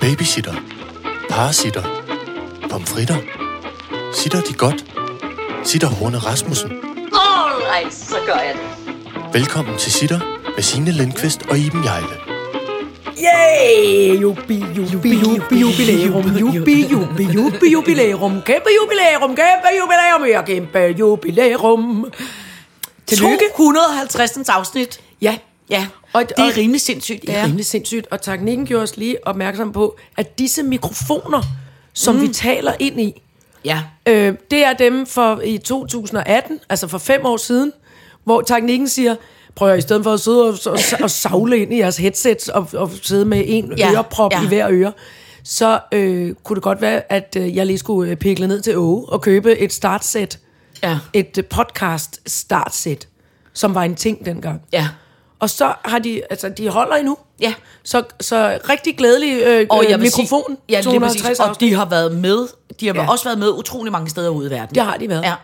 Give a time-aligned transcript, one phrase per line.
[0.00, 0.54] Babysitter.
[1.30, 1.82] Parasitter.
[2.70, 3.16] Pomfritter.
[4.14, 4.84] Sitter de godt?
[5.64, 6.70] Sitter Horne Rasmussen.
[7.12, 9.32] Alright, så gør jeg det.
[9.32, 10.20] Velkommen til Sitter
[10.54, 12.16] med Signe Lindqvist og Iben Jejle.
[13.20, 14.20] Yay!
[14.20, 22.06] Jubi, jubi, jubi, jubilærum, jubi, jubi, jubi, jubilærum, kæmpe jubilærum, kæmpe jubilærum, ja, kæmpe jubilærum.
[23.06, 23.44] Tillykke.
[23.56, 24.48] 250.
[24.48, 25.00] afsnit.
[25.22, 25.38] Ja,
[25.70, 27.22] Ja, Og- det er rimelig sindssygt.
[27.22, 31.42] det er rimelig sindssygt, og teknikken gjorde os lige opmærksom på, at disse mikrofoner,
[31.92, 32.22] som mm.
[32.22, 33.22] vi taler ind i,
[33.64, 33.82] Ja.
[34.06, 37.72] øh, det er dem for i 2018, altså for fem år siden,
[38.24, 39.14] hvor teknikken siger,
[39.54, 42.48] prøv at i stedet for at sidde og, og, og savle ind i jeres headsets
[42.48, 44.38] og, og sidde med en ja, øreprop ja.
[44.38, 44.44] ja.
[44.44, 44.92] i hver øre,
[45.44, 48.76] så øh, kunne det godt være, at øh, jeg lige skulle øh, pikle ned til
[48.78, 50.38] Åge og købe et startsæt,
[50.82, 50.98] Ja.
[51.12, 53.08] et øh, podcast startsæt,
[53.52, 54.62] som var en ting dengang.
[54.72, 54.88] Ja.
[55.40, 57.16] Og så har de, altså de holder endnu.
[57.40, 57.54] Ja.
[57.84, 60.44] Så, så rigtig glædelig øh, Og jeg øh, mikrofon.
[60.46, 61.40] Sige, ja, lige 250 præcis.
[61.40, 62.48] Og de har været med.
[62.80, 63.02] De har Ja.
[63.02, 63.10] ja.
[63.10, 64.74] også været med utrolig mange steder ude i verden.
[64.74, 65.22] Det har de været.
[65.22, 65.34] Ja.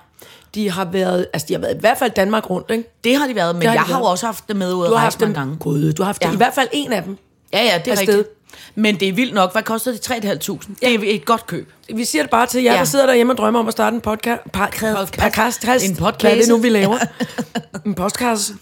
[0.54, 2.84] De har været, altså de har været i hvert fald Danmark rundt, ikke?
[3.04, 4.88] Det har de været, men har de jeg har jo også haft det med ude
[4.88, 5.56] Du har haft dem, mange gange.
[5.56, 6.28] Gud, du har haft ja.
[6.28, 6.34] Ja.
[6.34, 7.18] i hvert fald en af dem.
[7.52, 8.08] Ja, ja, det er afsted.
[8.14, 8.28] rigtigt.
[8.74, 9.52] Men det er vildt nok.
[9.52, 10.10] Hvad koster det?
[10.10, 10.74] 3.500?
[10.80, 11.72] Det er et godt køb.
[11.94, 12.74] Vi siger det bare til jer, ja.
[12.74, 12.78] Ja.
[12.78, 14.40] der sidder derhjemme og drømmer om at starte en podcast.
[14.52, 15.12] podcast.
[15.18, 15.84] podcast.
[15.84, 16.20] En podcast.
[16.22, 16.98] Hvad er det nu, vi laver?
[17.86, 18.52] en podcast.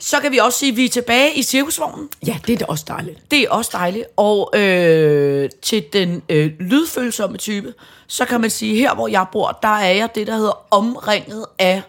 [0.00, 2.08] Så kan vi også sige, at vi er tilbage i cirkusvognen.
[2.26, 3.30] Ja, det er da også dejligt.
[3.30, 4.04] Det er også dejligt.
[4.16, 7.74] Og øh, til den øh, lydfølsomme type,
[8.06, 11.46] så kan man sige, her hvor jeg bor, der er jeg det, der hedder omringet
[11.58, 11.82] af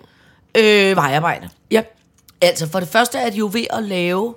[0.58, 1.50] øh, vejarbejde.
[1.72, 1.82] Ja.
[2.42, 4.36] Altså for det første er de jo ved at lave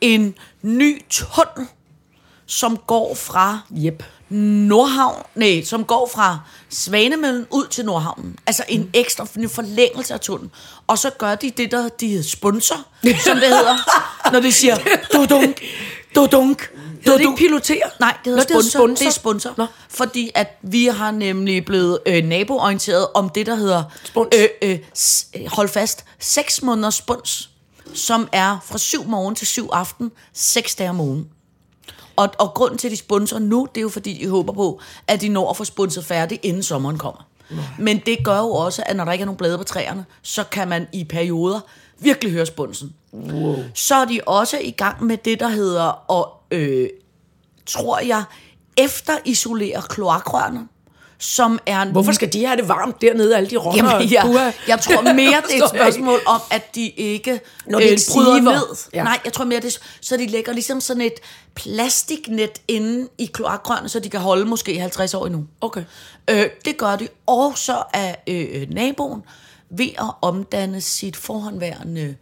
[0.00, 1.68] en ny tunnel,
[2.46, 4.02] som går fra Yep.
[4.32, 6.38] Nordhavn, nej, som går fra
[6.70, 8.36] Svanemøllen ud til Nordhavnen.
[8.46, 10.50] Altså en ekstra en forlængelse af tunnelen.
[10.86, 12.76] Og så gør de det, der de hedder sponsor,
[13.24, 13.76] som det hedder,
[14.32, 14.76] når de siger
[15.12, 15.60] dudunk,
[16.14, 16.70] dudunk,
[17.04, 17.82] Hedder det ikke pilotere?
[18.00, 18.78] Nej, det hedder Nå, sponsor.
[18.78, 18.94] sponsor.
[19.04, 19.54] Det er sponsor.
[19.56, 19.66] Nå.
[19.88, 23.82] Fordi at vi har nemlig blevet øh, naboorienteret om det, der hedder...
[24.04, 24.28] Spuns.
[24.38, 26.04] Øh, øh, s- hold fast.
[26.18, 27.50] 6 måneders spons,
[27.94, 31.26] som er fra 7 morgen til 7 aften, 6 dage om ugen.
[32.16, 34.80] Og, og grunden til, at de sponsor nu, det er jo fordi, de håber på,
[35.06, 37.26] at de når at få sponset færdigt, inden sommeren kommer.
[37.78, 40.44] Men det gør jo også, at når der ikke er nogen blade på træerne, så
[40.44, 41.60] kan man i perioder
[41.98, 42.94] virkelig høre sponsen.
[43.12, 43.56] Wow.
[43.74, 46.88] Så er de også i gang med det, der hedder, og øh,
[47.66, 48.24] tror jeg,
[48.76, 50.68] efter isolere kloakrørene,
[51.22, 51.84] som er...
[51.84, 53.84] Hvorfor skal de have det varmt dernede, alle de rotter?
[53.92, 57.84] Jamen, jeg, jeg tror mere, det er et spørgsmål om, at de ikke, Når de
[57.84, 58.52] ikke bryder siver.
[58.52, 58.76] ned.
[58.94, 59.04] Ja.
[59.04, 61.14] Nej, jeg tror mere, det så de lægger ligesom sådan et
[61.54, 65.46] plastiknet inde i kloakrørene, så de kan holde måske 50 år endnu.
[65.60, 65.84] Okay.
[66.30, 67.08] Øh, det gør de.
[67.26, 69.22] Og så er øh, naboen
[69.70, 72.16] ved at omdanne sit forhåndværende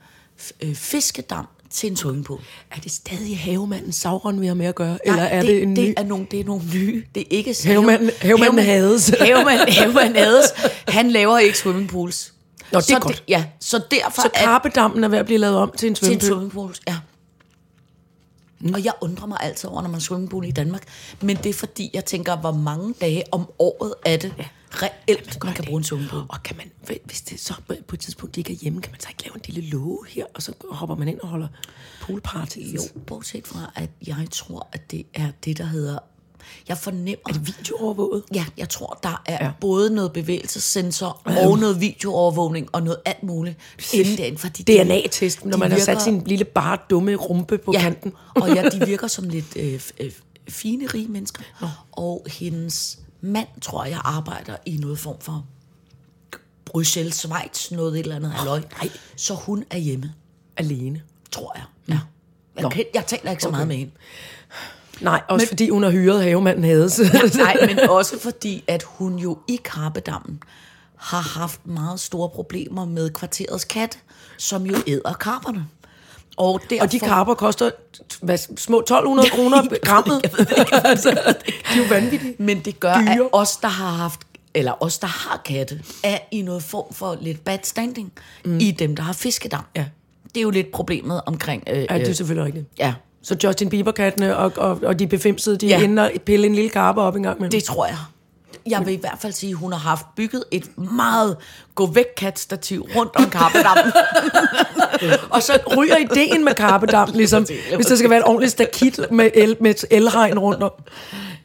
[0.61, 2.41] øh, fiskedam til en swimmingpool.
[2.77, 4.99] Er det stadig havemanden Sauron, vi har med at gøre?
[5.07, 5.95] Eller er det, det, en det ny?
[5.97, 7.05] er nogle, det er nogle nye.
[7.15, 7.51] Det er ikke...
[7.65, 9.09] Havemanden- havemanden Hades.
[9.21, 10.47] Havemanden, havemanden Hades.
[10.89, 12.35] Han laver ikke swimmingpools.
[12.73, 13.15] Nå, det er så godt.
[13.17, 16.13] Det, ja, så derfor Så Karpedammen er ved at blive lavet om til en til
[16.13, 16.75] en swimmingpool.
[16.89, 16.97] Ja.
[18.61, 18.75] Mm.
[18.75, 20.83] Og jeg undrer mig altid over, når man swimmingpool i Danmark.
[21.21, 24.45] Men det er fordi, jeg tænker, hvor mange dage om året er det ja.
[24.73, 26.23] Reelt, man kan bruge en swimmingpool.
[26.29, 26.71] Og kan man,
[27.05, 27.55] hvis det så
[27.89, 30.25] på et tidspunkt ikke er hjemme, kan man så ikke lave en lille låge her,
[30.35, 31.49] og så hopper man ind og holder
[32.03, 32.59] poolparty?
[32.59, 35.99] Jo, bortset fra, at jeg tror, at det er det, der hedder...
[36.69, 37.17] Jeg fornemmer...
[37.29, 38.23] Er det videoovervåget?
[38.35, 39.45] Ja, jeg tror, der er Ja.
[39.45, 39.53] ja.
[39.61, 43.57] både noget bevægelsessensor og noget videoovervågning og noget alt muligt
[43.95, 44.39] inden derinde.
[44.39, 48.13] Fordi DNA-test, når man har sat virker- sin lille bare dumme rumpe på ja, kanten.
[48.35, 50.13] og ja, de virker som lidt øh, øh,
[50.49, 51.43] fine, rige mennesker.
[51.93, 55.47] Og hendes mand, tror jeg, arbejder i noget form for
[56.65, 58.61] Bruxelles, Schweiz, noget et eller andet halløj.
[58.61, 58.91] nej.
[59.17, 60.13] Så hun er hjemme,
[60.57, 61.03] Alene.
[61.33, 61.65] tror jeg.
[61.89, 62.01] Ja.
[62.63, 63.93] Jeg, kan, jeg taler ikke så meget med hende.
[65.01, 67.01] Nej, også men, fordi hun har hyret havemanden Hades.
[67.37, 70.43] Nej, men også fordi, at hun jo i Karpedammen
[70.97, 73.99] har haft meget store problemer med kvarterets kat,
[74.39, 75.67] som jo æder karperne.
[76.41, 77.71] Og, derfor, og de karper koster
[78.23, 80.21] hvad, små 1200 kroner grammet.
[80.23, 82.35] Jeg ved det altså, de er jo vanvittige.
[82.39, 83.13] Men det gør, Dyre.
[83.13, 84.21] at os, der har haft
[84.55, 88.13] eller os, der har katte, er i noget form for lidt bad standing
[88.45, 88.59] mm.
[88.59, 89.65] i dem, der har fiskedam.
[89.77, 89.85] Ja.
[90.25, 91.63] Det er jo lidt problemet omkring...
[91.67, 92.67] Øh, Ja, det er selvfølgelig rigtigt.
[92.79, 95.85] ja, Så Justin Bieber-kattene og, og, og de befimsede, de ja.
[95.85, 97.51] Er og pille en lille karpe op en gang med.
[97.51, 97.97] det tror jeg.
[98.67, 101.37] Jeg vil i hvert fald sige, at hun har haft bygget et meget
[101.75, 103.93] gå væk stativ rundt om karpedammen.
[105.35, 107.47] Og så ryger ideen med karpedam, ligesom,
[107.77, 110.71] hvis der skal være et ordentligt stakit med, el, med et elhegn rundt om.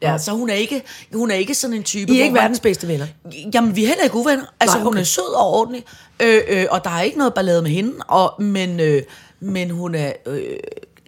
[0.01, 0.81] ja, så hun er, ikke,
[1.13, 2.12] hun er ikke sådan en type...
[2.13, 3.07] I er ikke man- verdens bedste venner.
[3.53, 4.45] Jamen, vi er heller ikke uvenner.
[4.59, 5.00] Altså, Nej, hun okay.
[5.00, 5.83] er sød og ordentlig,
[6.19, 9.01] øh, øh, og der er ikke noget ballade med hende, og, men, øh,
[9.39, 10.13] men hun er...
[10.25, 10.41] Øh,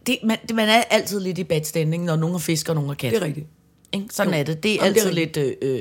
[0.07, 2.75] det, man, det, man er altid lidt i bad standing, når nogen har fisk og
[2.75, 3.11] nogen har kat.
[3.11, 3.47] Det er rigtigt.
[3.93, 4.07] Ikke?
[4.11, 4.39] Sådan Jo.
[4.39, 4.63] er det.
[4.63, 5.79] Det er Jamen, det er altid lidt, øh, øh,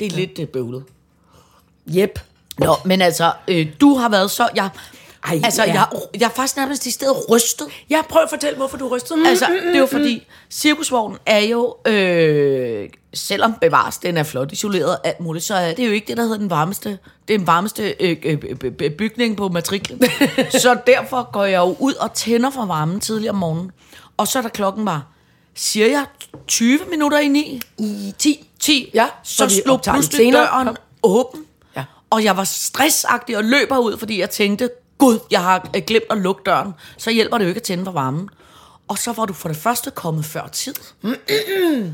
[0.00, 0.16] det er ja.
[0.16, 0.84] lidt øh, bøvlet.
[1.96, 2.18] Yep.
[2.58, 4.48] Nå, men altså, øh, du har været så...
[4.54, 4.70] Jeg,
[5.24, 5.72] Ej, altså, ja.
[5.72, 5.86] jeg,
[6.20, 7.66] jeg er faktisk nærmest i stedet rystet.
[7.90, 9.18] Ja, prøv at fortælle, hvorfor du rystede.
[9.18, 14.52] Mm, Altså, det er jo fordi, cirkusvognen er jo, øh, selvom bevares, den er flot
[14.52, 16.98] isoleret og alt muligt, så er det jo ikke det, der hedder den varmeste,
[17.28, 20.02] den varmeste øh, øh, øh, øh, bygning på matriklen.
[20.62, 23.70] så derfor går jeg jo ud og tænder for varmen tidligere om morgenen.
[24.16, 25.06] Og så er der klokken var,
[25.54, 26.06] siger jeg,
[26.46, 27.60] 20 minutter i 9?
[27.78, 28.46] I 10.
[28.60, 30.42] 10, Ja, så så slog pludselig senere.
[30.42, 30.76] døren Kom.
[31.02, 31.44] åben.
[31.76, 31.84] Ja.
[32.10, 36.04] Og jeg var stressagtig og løber ud, fordi jeg tænkte, gud, jeg har øh, glemt
[36.10, 36.72] at lukke døren.
[36.96, 38.28] Så hjælper det jo ikke at tænde for varmen.
[38.88, 40.74] Og så var du for det første kommet før tid.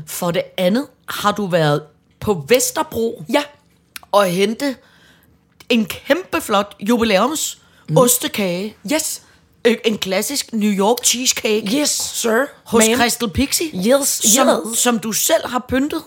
[0.07, 1.83] For det andet har du været
[2.19, 3.43] på Vesterbro Ja.
[4.11, 4.75] og hente
[5.69, 7.57] en kæmpe flot jubilæums
[7.89, 7.97] mm.
[7.97, 8.75] ostekage.
[8.93, 9.21] Yes.
[9.67, 12.45] Øh, En klassisk New York cheesecake Yes, sir.
[12.65, 12.95] hos ma'am.
[13.01, 13.67] Crystal Pixie.
[13.87, 14.79] Yes, som, yes.
[14.79, 16.01] som du selv har pyntet.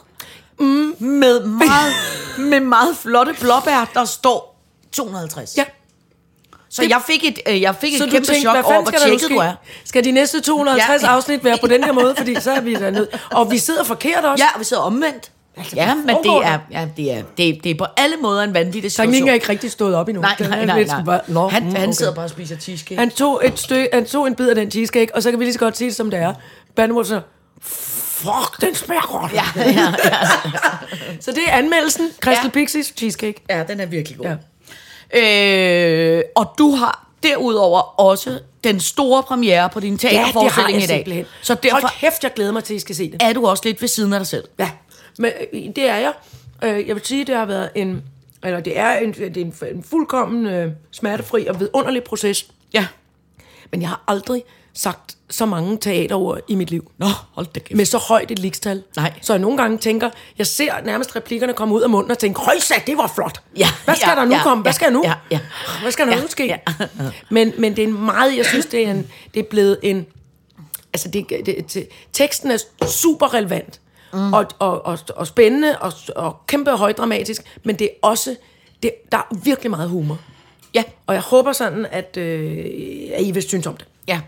[0.60, 1.92] Mm, med, meget,
[2.50, 4.60] med meget flotte blåbær, der står
[4.92, 5.56] 250.
[5.56, 5.64] Ja.
[6.72, 9.36] Så jeg fik et, øh, jeg fik et kæmpe tænkte, chok over, hvor tjekket du
[9.36, 9.52] er.
[9.84, 11.08] Skal de næste 250 Ja.
[11.08, 11.14] ja.
[11.16, 12.14] afsnit være på den her måde?
[12.16, 13.08] Fordi så er vi dernede.
[13.30, 14.44] Og vi sidder forkert også.
[14.44, 15.30] Ja, og vi sidder omvendt.
[15.76, 18.54] Ja, men det er, ja, det, er, det, er, det er på alle måder en
[18.54, 19.06] vanvittig situation.
[19.12, 20.20] Teknikken er ikke rigtig stået op endnu.
[20.22, 20.78] Nej, nej, nej.
[20.78, 20.96] lidt nej.
[20.96, 21.92] sådan bare, Nå, han, mm, han okay.
[21.92, 22.98] sidder bare og spiser cheesecake.
[22.98, 25.44] Han tog, et stykke, han tog en bid af den cheesecake, og så kan vi
[25.44, 26.34] lige så godt sige det, som det er.
[26.76, 27.20] Bandemor så,
[27.62, 29.32] fuck, den smager godt.
[29.32, 29.92] Ja, ja, ja,
[31.20, 32.08] Så det er anmeldelsen.
[32.20, 32.40] Crystal Ja.
[32.44, 32.48] ja.
[32.48, 33.42] Pixies cheesecake.
[33.50, 34.26] ja, den er virkelig god.
[34.26, 34.36] Ja.
[36.18, 40.74] Øh, og du har derudover også den store premiere på din Ja, det har teaterforestilling
[40.74, 40.96] jeg i dag.
[40.96, 41.24] simpelthen.
[41.42, 43.22] Så derfor Hold kæft, jeg glæder mig til, at I skal se det.
[43.22, 44.44] er du også lidt ved siden af dig selv.
[44.58, 44.70] Ja,
[45.18, 46.12] men øh, det er jeg.
[46.64, 48.02] Øh, Jeg vil sige, det har været en,
[48.44, 52.46] eller det er en, det er en, en fuldkommen øh, smertefri og vidunderlig proces.
[52.74, 52.86] Ja.
[53.70, 54.42] Men jeg har aldrig
[54.74, 56.90] sagt så mange teaterord i mit liv.
[56.98, 57.76] Nå, hold da kæft.
[57.76, 58.82] Med så højt et likstal.
[58.96, 59.12] Nej.
[59.22, 62.42] Så jeg nogle gange tænker, jeg ser nærmest replikkerne komme ud af munden og tænker,
[62.42, 63.42] hold sat, det var flot.
[63.56, 64.62] Ja, Hvad skal ja, der nu ja, komme?
[64.62, 65.02] Hvad ja, skal nu?
[65.04, 65.40] ja, ja.
[65.82, 66.46] Hvad skal der Ja, nu ske?
[66.46, 66.56] ja.
[67.30, 70.06] men, men det er en meget, jeg synes, det er, en, det er blevet en,
[70.92, 73.80] altså det, det, det, teksten er super relevant.
[74.12, 74.32] Mm.
[74.32, 78.36] Og, og, og, og spændende og, og kæmpe højdramatisk, men det er også,
[78.82, 80.18] det, der er virkelig meget humor.
[80.74, 82.50] Ja, Og jeg håber sådan, at, øh,
[83.14, 83.86] at I vil synes om det.
[84.08, 84.20] ja.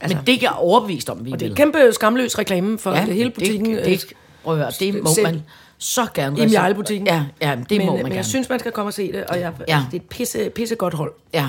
[0.00, 1.56] Altså, men det er jeg overbevist om, vi Og det er vil.
[1.56, 3.70] kæmpe skamløs reklame for ja, det hele butikken.
[3.74, 4.04] Det, øh, det,
[4.44, 5.42] prøv at det må selv- man
[5.78, 6.38] så gerne.
[6.44, 7.06] I Jarl-butikken.
[7.06, 8.14] Ja, ja, det men, må man men gerne.
[8.16, 9.76] jeg synes, man skal komme og se det, og jeg, Ja.
[9.76, 9.82] ja.
[9.90, 11.12] det er et pisse, pisse godt hold.
[11.34, 11.48] Ja.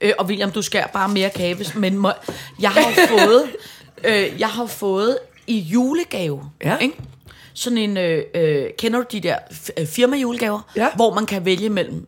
[0.00, 2.10] Øh, og William, du skærer bare mere kage, men må,
[2.60, 3.42] jeg har fået,
[4.08, 6.76] øh, jeg har fået i julegave, Ja.
[6.78, 6.96] ikke?
[7.54, 9.36] sådan en, øh, øh, kender du de der
[9.78, 10.88] øh, firmajulegaver, Ja.
[10.96, 12.06] hvor man kan vælge mellem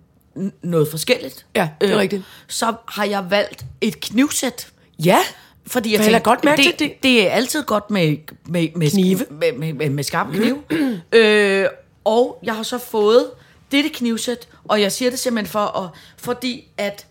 [0.62, 1.46] noget forskelligt?
[1.54, 2.22] Ja, det er rigtigt.
[2.48, 4.68] Så har jeg valgt et knivsæt.
[5.04, 5.18] Ja,
[5.66, 6.92] Fordi jeg tænkte, godt mærke det, det.
[7.02, 8.16] det er altid godt med,
[8.46, 9.24] med, med Knive.
[9.30, 10.62] med, med, med, med skarpe knive.
[11.12, 11.66] øh,
[12.04, 13.30] og jeg har så fået
[13.72, 17.06] dette knivsæt, og jeg siger det simpelthen for, at, fordi at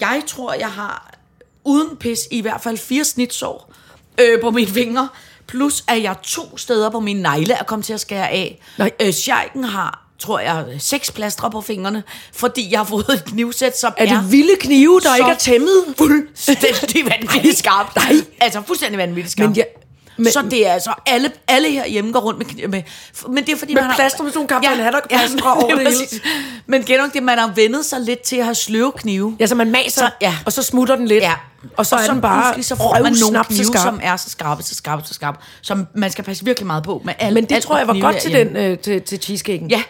[0.00, 1.14] jeg tror, jeg har
[1.64, 3.72] uden pis i hvert fald fire snitsår
[4.20, 5.08] øh, på mine fingre,
[5.48, 8.60] plus at jeg to steder på mine negle er kommet til at skære af.
[8.78, 8.90] Nej.
[9.00, 12.02] Øh, Sjejken har tror jeg, seks plastre på fingrene,
[12.32, 15.84] fordi jeg har fået et knivsæt, som er det vilde knive, der ikke er tæmmet?
[15.98, 17.96] fuldstændig vanvittigt skarpt.
[17.96, 18.12] Nej.
[18.40, 19.48] Altså fuldstændig vanvittigt skarpt.
[19.50, 19.66] Men jeg-
[20.16, 22.82] men- så det er altså, alle, alle herhjemme går rundt med, med
[23.28, 23.96] men det er fordi, Med man har...
[23.96, 26.20] plaster med sådan nogle Kaptajn Haddock-plastre over det hele.
[26.66, 29.36] Men ikke det, man har vendet sig lidt til at have sløve knive.
[29.40, 30.34] Ja, så man maser, Så- ja.
[30.46, 31.32] og så smutter den lidt, Ja.
[31.76, 33.82] og så er den bare så får man nogle knive, skarp.
[33.82, 37.02] som er så skarpe, så skarpe, så skarpe, som man skal passe virkelig meget på
[37.04, 39.70] med alle Men det alt tror jeg var godt til, den, øh, til, til cheesecaken.
[39.70, 39.82] Ja.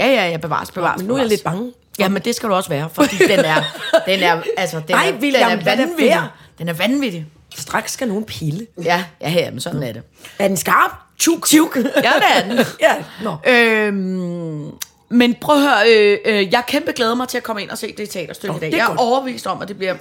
[0.00, 0.98] Ja, ja, ja, bevares, bevares.
[0.98, 1.30] men nu er jeg bevares.
[1.30, 1.72] lidt bange.
[1.98, 3.62] Ja, men det skal du også være, fordi den er,
[4.06, 6.20] den er, altså, den Ej, er, den er vanvittig.
[6.58, 7.26] Den er vanvittig.
[7.56, 8.66] Straks skal nogen pille.
[8.82, 10.02] Ja, ja, ja, men sådan er det.
[10.38, 10.90] Er den skarp?
[11.18, 11.46] Tjuk.
[11.46, 11.76] Tjuk.
[11.76, 12.58] Ja, det er den.
[12.80, 13.36] ja, nå.
[13.46, 14.72] Øhm,
[15.08, 17.78] men prøv at høre, øh, øh, jeg kæmpe glæder mig til at komme ind og
[17.78, 18.70] se det teaterstykke Nå, i dag.
[18.70, 19.96] det er Jeg er overbevist om, at det bliver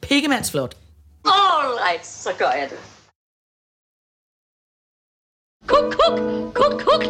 [0.00, 0.74] pikkemandsflot.
[1.24, 2.78] All right, så gør jeg det.
[5.66, 6.18] Kuk, kuk,
[6.54, 7.04] kuk, kuk.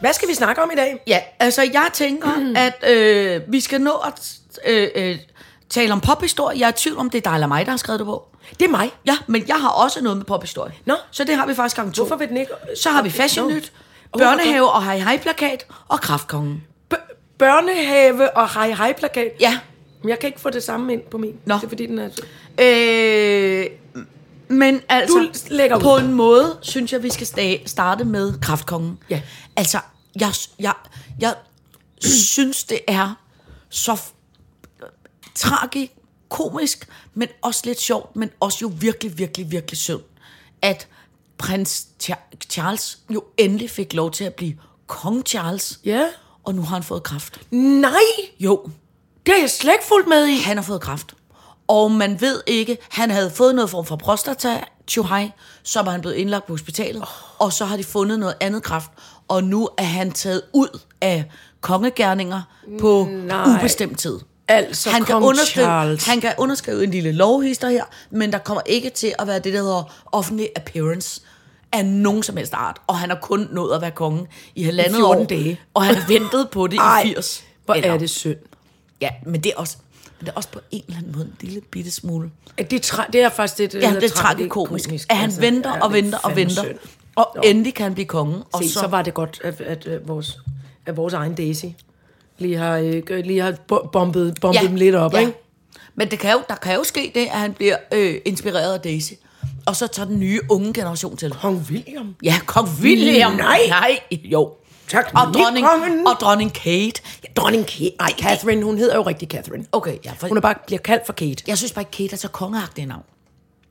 [0.00, 1.02] Hvad skal vi snakke om i dag?
[1.06, 2.56] Ja, altså jeg tænker, mm.
[2.56, 5.18] at øh, vi skal nå at øh, øh,
[5.70, 6.58] tale om pophistorie.
[6.60, 8.24] Jeg er i tvivl om, det er dig eller mig, der har skrevet det på.
[8.60, 8.90] Det er mig.
[9.06, 10.74] Ja, men jeg har også noget med pophistorie.
[10.84, 10.94] Nå.
[11.10, 12.02] Så det har vi faktisk gang to.
[12.02, 12.52] Hvorfor vil den ikke...
[12.82, 13.48] Så har vi Fashion.
[13.52, 13.72] Nyt,
[14.18, 16.64] børnehave og hej hej plakat og kraftkongen.
[16.88, 16.94] B-
[17.38, 19.32] børnehave og hej hej plakat.
[19.40, 19.58] Ja,
[20.02, 21.34] Men jeg kan ikke få det samme ind på min.
[21.44, 21.54] Nå.
[21.54, 22.08] Det er fordi, den er...
[22.58, 23.66] Øh,
[24.48, 25.80] men altså, Du lægger ud.
[25.80, 28.98] på en måde, synes jeg, vi skal sta- starte med Kraftkongen.
[29.10, 29.20] Ja.
[29.56, 29.78] Altså,
[30.20, 30.72] jeg, jeg,
[31.20, 31.34] jeg
[32.00, 33.14] synes, det er
[33.70, 33.96] så
[35.38, 40.00] f- komisk, men også lidt sjovt, men også jo virkelig, virkelig, virkelig synd,
[40.62, 40.88] at
[41.38, 44.54] prins Cha- Charles jo endelig fik lov til at blive
[44.86, 45.80] kong Charles.
[45.84, 46.06] Ja.
[46.44, 47.40] Og nu har han fået kraft.
[47.50, 47.92] Nej,
[48.40, 48.70] Jo,
[49.26, 50.36] det har jeg slet ikke fulgt med i.
[50.38, 51.14] han har fået kraft.
[51.68, 55.30] Og man ved ikke, han havde fået noget form for prostata Chuhai,
[55.62, 57.08] så var han blevet indlagt på hospitalet, oh.
[57.40, 58.90] og så har de fundet noget andet kraft,
[59.28, 61.24] og nu er han taget ud af
[61.60, 62.42] kongegærninger
[62.80, 63.58] på Nej.
[63.58, 64.18] ubestemt tid.
[64.48, 66.06] Altså, han kan, underskrive, Charles.
[66.06, 69.52] han kan underskrive en lille lovhister her, men der kommer ikke til at være det,
[69.52, 71.20] der hedder offentlig appearance
[71.72, 72.76] af nogen som helst art.
[72.86, 75.26] Og han har kun nået at være konge i halvandet 14 år.
[75.26, 75.60] dage.
[75.74, 77.44] Og han har ventet på det Ej, i 80.
[77.64, 78.36] Hvor Eller- er det synd.
[79.00, 79.76] Ja, men det er også,
[80.18, 82.30] men det er også på en eller anden måde en lille bitte smule.
[82.58, 84.90] Det er, tra- det er faktisk det, der Ja, det er tragikomisk.
[84.92, 86.64] At han altså, venter og venter og venter,
[87.16, 87.42] og Nå.
[87.44, 88.42] endelig kan han blive konge.
[88.52, 90.38] Og Se, så, så var det godt, at, at, at, vores,
[90.86, 91.64] at vores egen Daisy
[92.38, 92.76] lige har,
[93.10, 95.32] øh, lige har bo- bombet, bombet dem lidt op, ikke?
[95.94, 98.80] Men det kan jo, der kan jo ske det, at han bliver øh, inspireret af
[98.80, 99.12] Daisy.
[99.66, 101.30] Og så tager den nye unge generation til.
[101.30, 102.14] Kong William.
[102.22, 103.32] Ja, kong William.
[103.32, 103.58] Nej.
[103.68, 104.52] Nej, jo.
[104.88, 106.06] Tak, Og dronning, kongen.
[106.06, 107.02] og dronning Kate.
[107.24, 107.90] Ja, dronning Kate.
[107.98, 109.64] Nej, Catherine, hun hedder jo rigtig Catherine.
[109.72, 111.44] Okay, ja, for, Hun er bare, bliver kaldt for Kate.
[111.46, 113.02] jeg synes bare ikke, Kate er så kongeagtig navn.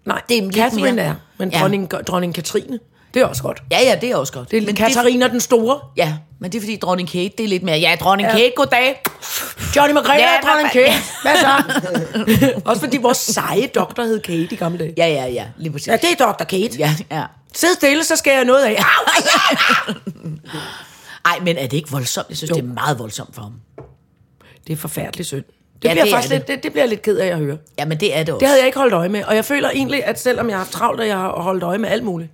[0.05, 1.59] Nej, det er Catherine mere- er, men Ja.
[1.59, 2.79] dronning, dronning Katrine,
[3.15, 3.63] det er også godt.
[3.71, 4.51] Ja, ja, det er også godt.
[4.51, 5.79] Det er men Katarina den Store.
[5.97, 8.35] ja, men det er fordi dronning Kate, det er lidt mere, ja, dronning Ja.
[8.37, 9.01] Kate, goddag.
[9.75, 10.93] Johnny McGregor Ja, og dronning Kate.
[11.21, 12.61] Hvad så?
[12.69, 14.93] også fordi vores seje doktor hed Kate i gamle dage.
[14.97, 15.87] Ja, ja, ja, lige præcis.
[15.87, 16.43] Ja, det er Dr.
[16.43, 16.77] Kate.
[16.77, 17.23] ja, ja.
[17.53, 18.75] Sid stille, så skal jeg noget af.
[21.25, 22.29] Ej, men er det ikke voldsomt?
[22.29, 22.55] Jeg synes, Jo.
[22.55, 23.53] det er meget voldsomt for ham.
[24.67, 25.43] Det er forfærdeligt synd.
[25.43, 25.53] Det,
[25.83, 26.37] Ja, bliver det er faktisk det.
[26.39, 27.57] lidt, det, det bliver jeg lidt ked af at høre.
[27.79, 28.39] Ja, men det er det også.
[28.39, 30.63] Det havde jeg ikke holdt øje med, og jeg føler egentlig, at selvom jeg har
[30.63, 32.31] haft travlt, at jeg har holdt øje med alt muligt.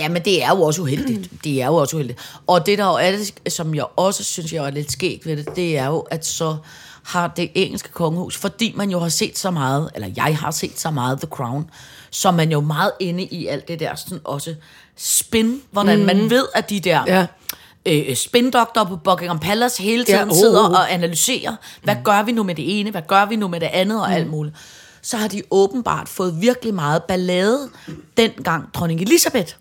[0.00, 1.30] Ja, men det er jo også uheldigt.
[1.44, 2.18] Det er jo også uheldigt.
[2.46, 5.36] Og det der jo er det, som jeg også synes, jeg er lidt skægt ved
[5.36, 6.56] det, det er jo, at så
[7.02, 10.80] har det engelske kongehus, fordi man jo har set så meget, eller jeg har set
[10.80, 11.70] så meget The Crown,
[12.10, 14.54] så man jo meget inde i alt det der sådan også
[14.96, 16.04] spin, hvordan mm.
[16.06, 17.26] man ved, at de der Ja.
[17.86, 20.70] øh, spindoktorer på Buckingham Palace hele tiden Ja, ja, oh, sidder oh.
[20.70, 22.02] og analyserer, hvad mm.
[22.02, 24.14] gør vi nu med det ene, hvad gør vi nu med det andet og mm.
[24.14, 24.56] alt muligt.
[25.02, 27.68] Så har de åbenbart fået virkelig meget ballade,
[28.16, 29.52] dengang dronning Elisabeth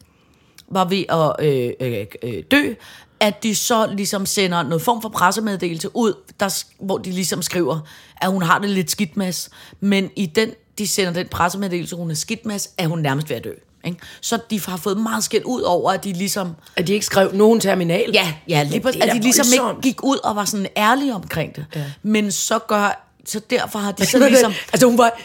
[0.71, 2.73] var ved at øh, øh, øh, dø,
[3.19, 7.79] at de så ligesom sender noget form for pressemeddelelse ud, der, hvor de ligesom skriver,
[8.21, 9.49] at hun har det lidt skidt med,
[9.79, 13.37] men i den, de sender den pressemeddelelse, hun er skidt med, er hun nærmest ved
[13.37, 13.51] at dø.
[13.85, 13.97] Ikke?
[14.21, 17.31] Så de har fået meget skidt ud over, at de ligesom At de ikke skrev
[17.33, 18.11] nogen terminal.
[18.13, 19.85] Ja, ja lige er At de ligesom voldsomt.
[19.85, 21.65] ikke gik ud og var sådan ærlige omkring det.
[21.75, 21.83] Ja.
[22.03, 24.53] Men så gør, så derfor har de så ligesom...
[24.73, 25.19] altså hun var,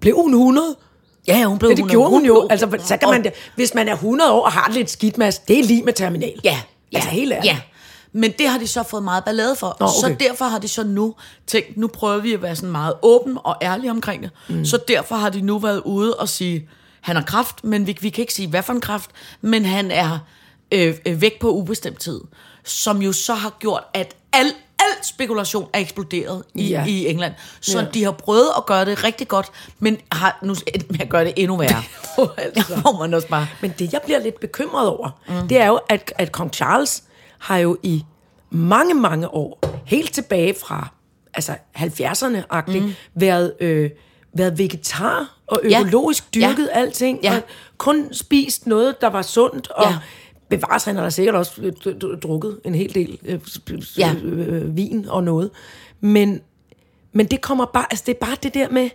[0.00, 0.76] blev hun 100?
[1.28, 1.94] Ja, hun blev Ja, det 100.
[1.94, 2.46] gjorde hun jo.
[2.50, 5.32] Altså, så kan man, da- hvis man er 100 år og har lidt skidt med,
[5.48, 6.40] det er lige med terminal.
[6.44, 6.50] Ja,
[6.92, 7.46] ja, Altså, helt ærligt.
[7.52, 7.58] Ja.
[8.12, 9.76] Men det har de så fået meget ballade for.
[9.80, 10.16] Nå, Så okay.
[10.20, 11.14] derfor har de så nu
[11.46, 14.30] tænkt, nu prøver vi at være sådan meget åben og ærlige omkring det.
[14.48, 14.64] Mm.
[14.64, 16.68] Så derfor har de nu været ude og sige,
[17.00, 19.90] han har kraft, men vi, vi kan ikke sige, hvad for en kraft, men han
[19.90, 20.18] er
[20.72, 22.20] øh, øh, væk på ubestemt tid.
[22.64, 24.46] Som jo så har gjort, at al,
[24.78, 26.80] al spekulation er eksploderet i, Ja.
[26.80, 26.86] ja.
[26.86, 27.32] i England.
[27.60, 27.84] Så Ja.
[27.84, 27.90] ja.
[27.90, 31.24] de har prøvet at gøre det rigtig godt, men har nu endt med at gøre
[31.24, 31.82] det endnu værre.
[32.38, 32.76] altså.
[32.76, 33.46] Hvor man også bare...
[33.60, 35.48] Men det, jeg bliver lidt bekymret over, mm.
[35.48, 37.02] det er jo, at, at kong Charles
[37.38, 38.04] har jo i
[38.50, 40.88] mange, mange år, helt tilbage fra
[41.34, 42.94] altså 70'erne-agtigt, mm.
[43.14, 43.90] været, øh,
[44.36, 45.80] været vegetar og Ja.
[45.80, 46.40] økologisk Ja.
[46.40, 47.36] dyrket alting, Ja.
[47.36, 47.42] og
[47.78, 49.96] kun spist noget, der var sundt, og Ja.
[50.48, 54.14] Bevares, han har da sikkert også øh, drukket en hel del øh, sp- Ja.
[54.22, 55.50] øh, vin og noget.
[56.00, 56.40] Men,
[57.12, 58.90] men det kommer bare, altså det er bare det der med,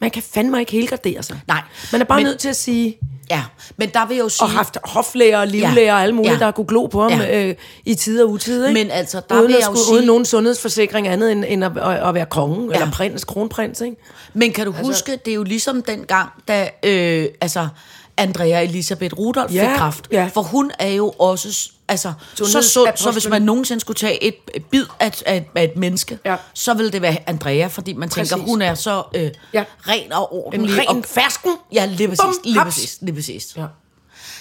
[0.00, 1.40] man kan fandme ikke helgardere sig.
[1.48, 1.62] Nej,
[1.92, 2.98] Man er bare men- nødt til at sige,
[3.30, 3.42] Ja,
[3.76, 4.44] men der vil jeg jo sige...
[4.44, 5.94] og haft hoflæger og livlæger Ja.
[5.94, 6.38] og alle mulige, Ja.
[6.38, 7.46] der kunne glo på ham Ja.
[7.48, 8.66] øh, i tid og utid.
[8.66, 8.80] Ikke?
[8.84, 11.72] Men altså, der uden vil jeg jo sige- Uden nogen sundhedsforsikring andet end, end at,
[11.78, 12.74] at, at være konge, ja.
[12.80, 13.80] eller prins, kronprins.
[13.80, 13.96] Ikke?
[14.34, 17.68] Men kan du altså, huske, det er jo ligesom dengang, da øh, altså,
[18.18, 20.08] Andrea Elisabeth Rudolph Ja, fik kraft.
[20.12, 20.30] ja.
[20.34, 24.34] For hun er jo også altså, så sund, så hvis man nogensinde skulle tage et
[24.70, 26.36] bid af, af, af et menneske, Ja.
[26.54, 28.28] så ville det være Andrea, fordi man Præcis.
[28.28, 29.64] tænker, hun er så øh, Ja.
[29.88, 30.78] ren og En ordentlig.
[30.78, 31.50] ren og, fersken.
[31.72, 32.20] Ja, lige præcis.
[32.24, 32.74] Bum, lige haps.
[32.74, 33.56] præcis, lige præcis.
[33.56, 33.66] Ja.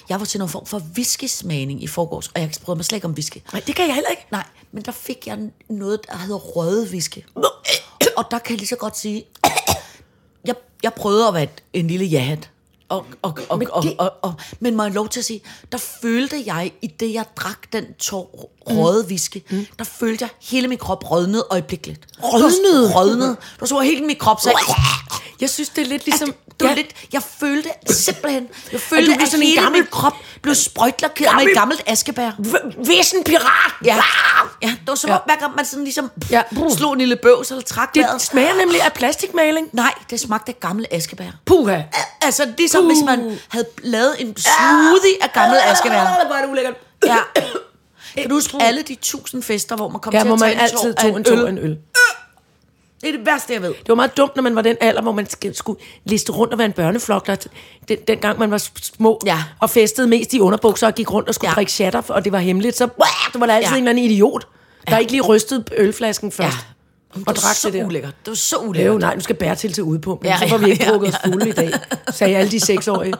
[0.10, 3.06] Jeg var til noget form for whiskysmagning i forgårs, og jeg bryder mig slet ikke
[3.08, 3.38] om whisky.
[3.54, 4.26] Nej, det kan jeg heller ikke.
[4.32, 5.38] Nej, men der fik jeg
[5.70, 7.18] noget, der hedder røde whisky.
[8.18, 9.24] Og der kan jeg lige så godt sige,
[10.46, 12.50] jeg, jeg prøvede at være en lille jahat.
[12.90, 15.42] Og, og, og, Men og, det- og, og, men må jeg lov til at sige,
[15.72, 19.66] der følte jeg, i det jeg drak den tår røde whisky, mm.
[19.80, 22.02] der følte jeg hele min krop rødnede øjeblikkeligt.
[22.24, 22.94] Rødnede?
[22.96, 23.38] Rødnede.
[23.60, 24.58] Der så hele min krop sagde,
[25.42, 26.30] Jeg synes, det er lidt ligesom...
[26.30, 26.74] At, du ja.
[26.74, 30.14] lidt, jeg følte simpelthen, jeg følte, du at, at sådan en hele gammel- min krop
[30.42, 32.32] blev sprøjtlakeret med et gammelt askebær.
[32.88, 33.72] Væsen pirat!
[33.86, 33.96] Ja,
[34.62, 35.16] ja det var som Ja.
[35.16, 36.44] om, hver gang man sådan ligesom Ja.
[36.78, 38.22] slog en lille bøvs eller trak Det vejret.
[38.22, 39.68] smager nemlig af plastikmaling.
[39.74, 41.30] Nej, det smagte af gammel askebær.
[41.46, 41.82] Puha.
[42.22, 43.18] Altså, ligesom Puh.
[43.18, 46.00] hvis man havde lavet en smoothie af gammel askebær.
[46.28, 46.76] Hvor er det ulækkert.
[47.06, 47.18] Ja.
[48.18, 50.60] Kan du huske alle de tusind fester, hvor man kom Ja, til at tage en
[50.60, 51.78] altid tår af tog en af en øl.
[53.02, 53.70] Det er det værste, jeg ved.
[53.70, 56.54] Det var meget dumt, når man var den alder, hvor man sk- skulle liste rundt
[56.54, 57.28] og være en børneflok.
[57.28, 57.36] Der,
[57.88, 59.44] den, dengang man var små Ja.
[59.62, 61.52] og festede mest i underbukser og gik rundt og skulle Ja.
[61.52, 61.56] ja.
[61.56, 62.86] drikke shatter, og det var hemmeligt, så
[63.34, 63.74] det var der altid Ja.
[63.76, 63.78] ja.
[63.78, 64.48] en eller anden idiot,
[64.88, 66.58] der ikke lige rystede ølflasken først.
[67.16, 67.86] Det Og var drak det der.
[67.86, 68.14] ulækkert.
[68.26, 69.00] Det var så Jo, ulækkert.
[69.00, 71.14] nej, nu skal Bertil til udpumpen, Ja, så får vi ikke ja, drukket ja.
[71.18, 71.72] os fulde i dag,
[72.14, 73.14] sagde alle de seksårige.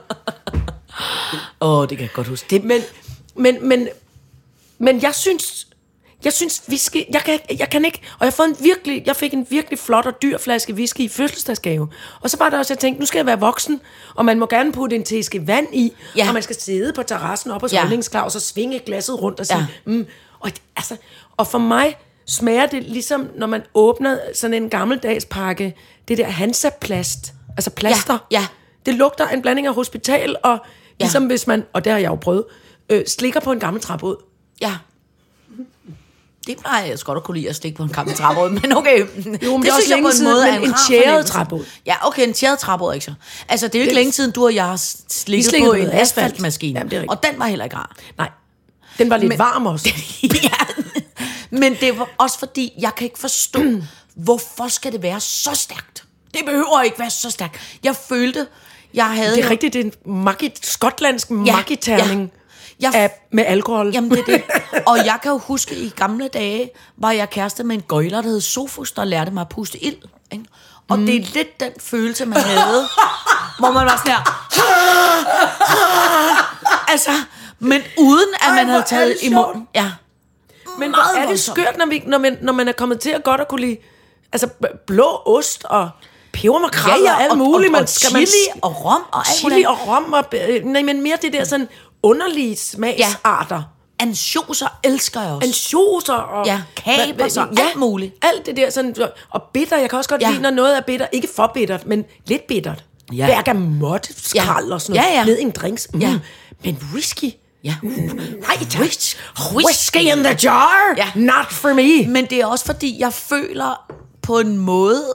[1.62, 2.48] Åh, oh, det kan jeg godt huske.
[2.50, 2.82] Det, Men,
[3.36, 3.88] men, men,
[4.80, 5.68] men jeg synes,
[6.24, 9.34] jeg synes whisky, jeg kan, jeg kan ikke, og jeg, fået en virkelig, jeg fik
[9.34, 11.88] en virkelig flot og dyr flaske whisky i fødselsdagsgave.
[12.22, 13.82] Og så var det også, jeg tænkte, nu skal jeg være voksen,
[14.16, 16.28] og man må gerne putte en teske vand i, Ja.
[16.28, 17.80] og man skal sidde på terrassen op hos Ja.
[17.82, 19.66] holdningsklaus og svinge glasset rundt og sige, Ja.
[19.92, 20.06] mm,
[20.40, 20.96] og, altså,
[21.38, 21.96] og for mig
[22.28, 25.76] smager det ligesom, når man åbner sådan en gammeldags pakke,
[26.08, 28.18] det der Hansa-plast, altså plaster.
[28.32, 28.48] ja.
[28.86, 30.58] Det lugter en blanding af hospital og
[31.00, 31.28] ligesom Ja.
[31.28, 32.44] hvis man, og det har jeg jo prøvet,
[32.90, 34.18] øh, slikker på en gammel træbåd.
[34.62, 34.74] ja.
[36.48, 39.00] Det plejer jeg godt at kunne lide at stikke på en gammel træbåd, men okay.
[39.00, 41.66] Jo, men det er også længe siden, men en tjæret træbåd.
[41.86, 43.14] Ja, okay, en tjæret træbåd, ikke så.
[43.50, 44.76] Altså, det er jo ikke Det- længe siden, du og jeg har
[45.10, 46.26] slikket slikkede på en noget asfalt.
[46.26, 46.80] asfaltmaskine.
[46.80, 47.18] Jamen, det er rigtigt.
[47.20, 47.96] og den var heller ikke rar.
[48.18, 48.30] Nej,
[48.98, 49.90] den var lidt men, varm også.
[50.24, 50.75] ja.
[51.60, 53.60] Men det var også fordi, jeg kan ikke forstå,
[54.26, 56.04] hvorfor skal det være så stærkt?
[56.34, 57.78] Det behøver ikke være så stærkt.
[57.84, 58.48] Jeg følte,
[58.94, 59.36] jeg havde...
[59.36, 62.32] Det er rigtigt, det er en magi, skotlandsk Ja, magiterning
[62.82, 62.90] ja.
[62.92, 63.92] Jeg- af, med alkohol.
[63.94, 64.44] Jamen, det er det.
[64.88, 68.30] Og jeg kan jo huske, i gamle dage var jeg kæreste med en gøjler, der
[68.30, 69.98] hed Sofus, der lærte mig at puste ild.
[70.32, 70.46] Ikke?
[70.90, 71.06] Og mm.
[71.06, 72.88] det er lidt den følelse, man havde,
[73.60, 74.52] hvor man var sådan her...
[76.92, 77.12] altså,
[77.60, 79.68] men uden at Ej, man hvor havde taget i munden.
[79.76, 79.92] Ja.
[80.80, 83.24] Men hvor er det skørt, når, vi, når, man, når man er kommet til at
[83.24, 83.78] godt at kunne lide
[84.34, 84.50] altså,
[84.88, 85.90] blå ost og
[86.34, 87.68] pebermakrel ja, ja, og alt og, muligt.
[87.70, 90.14] Og, man og skal chili man, og rom og alt chili og rom.
[90.14, 91.68] Og, øh, nej, men mere det der sådan
[92.04, 93.64] underlige smagsarter.
[94.00, 95.48] Ansjoser elsker jeg også.
[95.48, 96.46] ansjoser og...
[96.46, 98.14] Ja, kapers og alt muligt.
[98.22, 98.96] alt det der sådan...
[99.30, 100.28] Og bitter, jeg kan også godt Ja.
[100.28, 100.32] ja.
[100.32, 101.08] lide, når noget er bitter.
[101.12, 102.84] Ikke for bittert, men lidt bittert.
[103.14, 103.28] Ja.
[103.28, 103.36] Ja.
[103.36, 104.74] Bergamot, skrald Ja.
[104.74, 105.10] og sådan noget.
[105.14, 105.26] Ja, ja.
[105.26, 105.88] Ned i en drinks.
[105.94, 106.00] Mm.
[106.00, 106.20] Ja.
[106.64, 107.32] Men whisky...
[107.66, 107.76] Ja.
[107.84, 108.82] Nej, tak.
[108.82, 109.16] Whis-
[109.66, 110.94] Whisky in the jar?
[110.98, 111.08] Ja.
[111.16, 112.08] Not for me.
[112.14, 115.14] Men det er også fordi, jeg føler på en måde,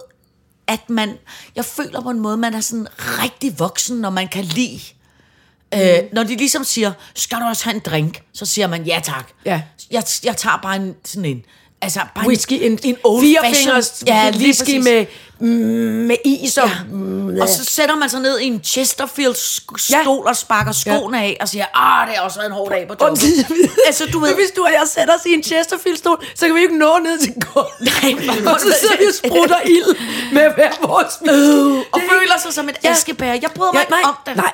[0.67, 1.17] at man...
[1.57, 4.81] Jeg føler på en måde, man er sådan rigtig voksen, når man kan lide...
[5.73, 5.79] Mm.
[5.79, 8.23] Øh, når de ligesom siger, skal du også have en drink?
[8.33, 9.29] Så siger man, ja tak.
[9.45, 9.63] Ja.
[9.91, 11.43] Jeg, jeg tager bare en, sådan en...
[11.83, 13.23] Altså, bare Whisky, en, en old
[13.55, 15.07] fingers Ja, whisky med,
[16.07, 16.69] med is og...
[17.37, 17.43] Ja.
[17.43, 20.29] Og så sætter man sig ned i en Chesterfield-stol Ja.
[20.31, 22.95] og sparker skoene af og siger, ah, det har også været en hård dag på
[23.01, 23.23] jobbet.
[23.87, 24.35] altså, du ved...
[24.35, 27.19] Hvis du og jeg sætter os i en Chesterfield-stol, så kan vi ikke nå ned
[27.19, 27.71] til gulvet.
[28.03, 29.97] Nej, og så sidder vi og sprutter ild
[30.33, 32.91] med hver vores øh, og føler sig som et Ja.
[32.91, 33.27] askebær.
[33.33, 34.37] Jeg bryder mig Ja, ikke nej, om det.
[34.37, 34.53] nej.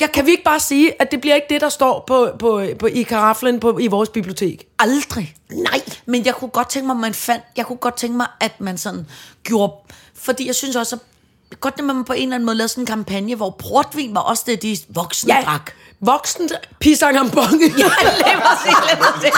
[0.00, 2.62] Jeg kan vi ikke bare sige, at det bliver ikke det, der står på, på,
[2.78, 4.64] på, i karaflen på, i vores bibliotek?
[4.78, 5.34] Aldrig.
[5.52, 5.80] Nej.
[6.06, 8.60] Men jeg kunne godt tænke mig, at man fandt, jeg kunne godt tænke mig, at
[8.60, 9.06] man sådan
[9.44, 9.72] gjorde,
[10.14, 11.02] fordi jeg synes også, at
[11.60, 14.20] godt, at man på en eller anden måde lavede sådan en kampagne, hvor portvin var
[14.20, 15.70] også det, de voksne Ja, drak.
[16.00, 17.60] voksen pisangambong.
[17.78, 17.84] Ja,
[18.18, 18.36] det
[18.98, 19.32] var det.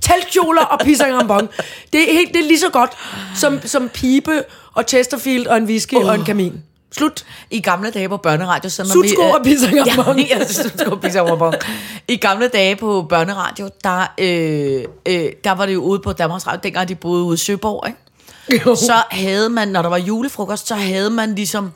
[0.00, 1.48] teltkjoler og pisangambong.
[1.92, 2.90] Det er, helt, det er lige så godt
[3.36, 6.06] som, som pibe og Chesterfield og en whisky oh.
[6.06, 6.62] og en kamin.
[6.96, 7.24] Slut.
[7.50, 10.20] I gamle dage på børneradio, så når Sutsko og pisangambong.
[10.30, 11.54] Ja, ja sutsko og pisangambong.
[12.08, 16.46] I gamle dage på børneradio, der, øh, øh, der var det jo ude på Danmarks
[16.46, 17.98] Radio, dengang de boede ude i Søborg, ikke?
[18.66, 18.74] Jo.
[18.74, 21.72] så havde man, når der var julefrokost, så havde man ligesom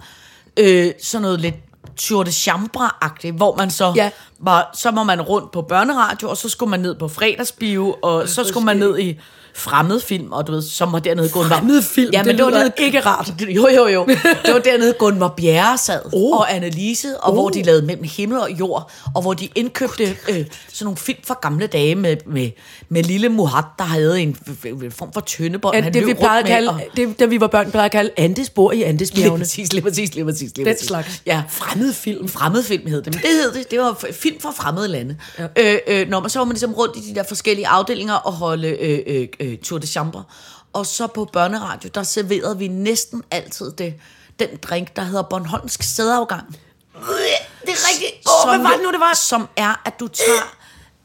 [0.56, 1.54] øh, sådan noget lidt
[1.96, 4.10] tour de chambre-agtigt, hvor man så Ja.
[4.38, 8.28] var, så var man rundt på børneradio, og så skulle man ned på fredagsbio, og
[8.28, 9.20] så skulle man ned i
[9.54, 11.56] fremmedfilm, og du ved, som var dernede Gunvar.
[11.56, 12.10] Fremmedfilm?
[12.12, 13.32] Ja, men Det det, var lyder ikke rart.
[13.48, 14.06] Jo, jo, jo.
[14.46, 16.36] Det var dernede Gunvar Bjerre sad, Oh.
[16.36, 17.34] og Annelise, og oh.
[17.34, 20.46] hvor de lavede mellem himmel og jord, og hvor de indkøbte øh, sådan
[20.82, 22.50] nogle film fra gamle dage med, med,
[22.88, 26.42] med lille Muhat, der havde en, en form for tøndebånd, Ja, han det, vi plejede
[26.42, 28.86] med, kalde, og- det, da vi var børn, plejede at kalde Andes bor i Lige
[28.86, 29.38] Andesbjergene.
[29.44, 30.40] præcis, lige præcis, lige præcis.
[30.56, 30.86] Lige Den præcis.
[30.88, 31.22] slags.
[31.26, 31.42] Ja.
[31.50, 32.28] Fremmed film.
[32.28, 33.14] Fremmedfilm hed det.
[33.14, 33.70] Men det hed det.
[33.70, 35.16] Det var film fra fremmede lande.
[35.38, 35.46] Ja.
[35.74, 38.32] Øh, øh, når man så var man ligesom rundt i de der forskellige afdelinger og
[38.32, 40.24] holde øh, øh, øh, tour de chambre.
[40.72, 43.94] Og så på børneradio, der serverede vi næsten altid det,
[44.38, 46.46] den drink, der hedder Bornholmsk sædeafgang.
[46.48, 48.26] Det er rigtigt.
[48.44, 49.14] Åh, hvad var det nu, det var?
[49.14, 50.56] Som er, at du tager...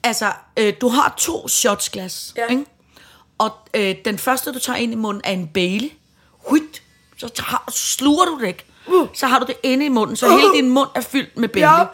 [0.03, 2.45] Altså, øh, du har to shotsglas, Ja.
[2.47, 2.65] ikke?
[3.37, 5.89] Og øh, den første, du tager ind i munden, er en Bailey.
[6.31, 6.81] Huit.
[7.17, 8.65] så tager, sluger du det ikke.
[9.13, 11.71] Så har du det inde i munden, så hele din mund er fyldt med bælge.
[11.79, 11.85] Ja.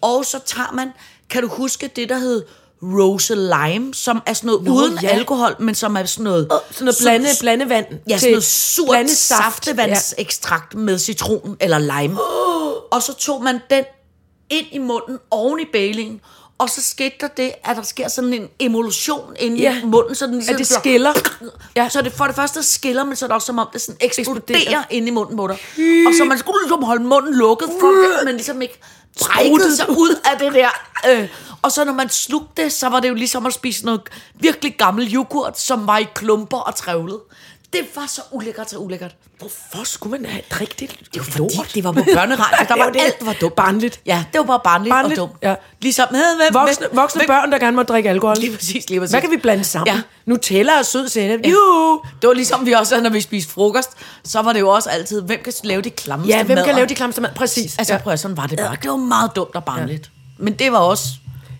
[0.00, 0.92] Og så tager man,
[1.30, 2.44] kan du huske det, der hed
[2.82, 5.08] Rose Lime, som er sådan noget Nå, uden ja.
[5.08, 6.48] alkohol, men som er sådan noget...
[6.70, 7.86] Sådan noget blande, blandevand.
[8.08, 12.18] Ja, sådan noget surt saftevandsekstrakt med citron eller lime.
[12.90, 13.84] Og så tog man den
[14.50, 16.20] ind i munden oven i bælingen,
[16.58, 19.80] og så skete der det, at der sker sådan en emulsion inde Ja.
[19.82, 21.12] i munden, så den ligesom At det skiller.
[21.76, 21.88] Ja.
[21.88, 23.96] Så det for det første skiller, men så er det også som om, det sådan
[24.00, 24.82] eksploderer, Eksploderer.
[24.90, 25.56] inde i munden på dig.
[26.06, 28.78] Og så man skulle ligesom holde munden lukket, for at man ligesom ikke
[29.20, 30.68] brækkede sig ud af det der.
[31.10, 31.28] Øh,
[31.62, 34.00] og så når man slugte det, så var det jo ligesom at spise noget
[34.34, 37.20] virkelig gammel yoghurt, som var i klumper og trævlet.
[37.78, 39.14] Det var så ulækkert, så ulækkert.
[39.38, 40.90] Hvorfor skulle man have drikke det?
[41.14, 43.00] Det var Fordi det var på børneradio, der var det.
[43.00, 43.54] alt var dumt.
[43.54, 44.00] Barnligt.
[44.06, 45.38] Ja, det var bare barnligt, Barnligt, og dumt.
[45.42, 45.54] ja.
[45.82, 48.36] Ligesom, hvem, hvem, Voksne, voksne hvem- børn, der gerne må drikke alkohol.
[48.40, 49.12] Lige præcis, lige præcis.
[49.12, 49.94] Hvad kan vi blande sammen?
[49.94, 50.00] Ja.
[50.26, 51.40] Nutella og sød sennep.
[51.44, 51.50] Ja.
[51.50, 52.00] Juhu!
[52.22, 53.90] Det var ligesom vi også, når vi spiste frokost,
[54.24, 56.64] så var det jo også altid, hvem kan lave de klammeste Ja, hvem madder?
[56.66, 57.30] kan lave de klamste mad?
[57.36, 57.78] Præcis.
[57.78, 58.00] Altså ja.
[58.00, 58.76] prøv at sådan var det bare.
[58.82, 60.10] Det var meget dumt og barnligt.
[60.38, 61.04] Men det var også,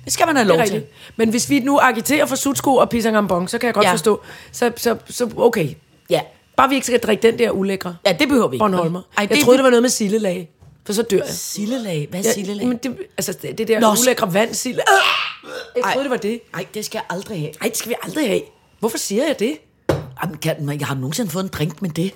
[0.05, 0.83] det skal man have lov til.
[1.17, 3.89] Men hvis vi nu agiterer for sutsko og pisangambong, så kan jeg godt Ja.
[3.89, 3.95] ja.
[3.95, 4.21] forstå.
[4.53, 5.69] Så, så, så okay.
[6.11, 6.21] Ja.
[6.57, 8.63] Bare vi ikke skal drikke den der ulækre ja, det behøver vi ikke.
[8.63, 9.03] Bornholmer.
[9.19, 10.51] Ej, jeg troede, det var noget med sillelag.
[10.87, 11.27] For så dør jeg.
[11.29, 12.07] Sillelag.
[12.11, 12.67] Hvad er Ja, sillelag?
[12.67, 14.83] men det, altså, det, det der Nå, ulækre vand, sille.
[15.77, 15.93] Jeg Ej.
[15.93, 16.41] troede, det var det.
[16.53, 17.53] Nej, det skal jeg aldrig have.
[17.61, 18.41] Nej, det skal vi aldrig have.
[18.81, 19.59] Hvorfor siger jeg det?
[20.23, 22.13] Jamen, kan, jeg har nogensinde fået en drink med det.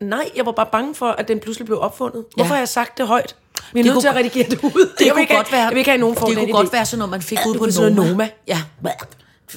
[0.00, 2.24] Nej, jeg var bare bange for, at den pludselig blev opfundet.
[2.34, 2.54] Hvorfor Ja.
[2.54, 3.36] har jeg sagt det højt?
[3.72, 4.90] Vi er Det nødt til at redigere det ud.
[4.98, 5.60] Det jeg kunne godt være.
[5.62, 7.52] Jeg vil ikke have nogen Det form kunne godt være sådan noget, man fik ud
[7.52, 8.08] det på Noma.
[8.10, 8.28] Noma.
[8.48, 8.62] Ja.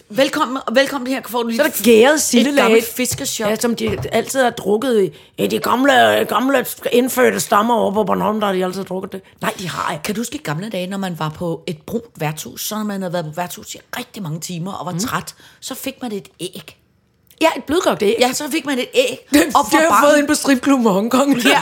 [0.09, 1.21] Velkommen, velkommen her.
[1.27, 2.51] Får du lige Så er der gæret sillelag.
[2.53, 3.49] Et gammelt fiskeshop.
[3.49, 5.17] Ja, som de altid har drukket i.
[5.39, 5.93] Ja, de gamle,
[6.29, 9.21] gamle indfødte stammer over på Bornholm, der har de altid drukket det.
[9.41, 10.03] Nej, de har ikke.
[10.03, 12.83] Kan du huske i gamle dage, når man var på et brunt værtshus, så når
[12.83, 14.99] man havde været på værtshus i rigtig mange timer og var mm.
[14.99, 16.77] træt, så fik man et æg.
[17.41, 18.15] Ja, et blødkogt æg.
[18.19, 19.17] Ja, så fik man et æg.
[19.33, 21.37] Det og har jeg barn- fået ind på stripklubben i Hongkong.
[21.37, 21.61] Ja.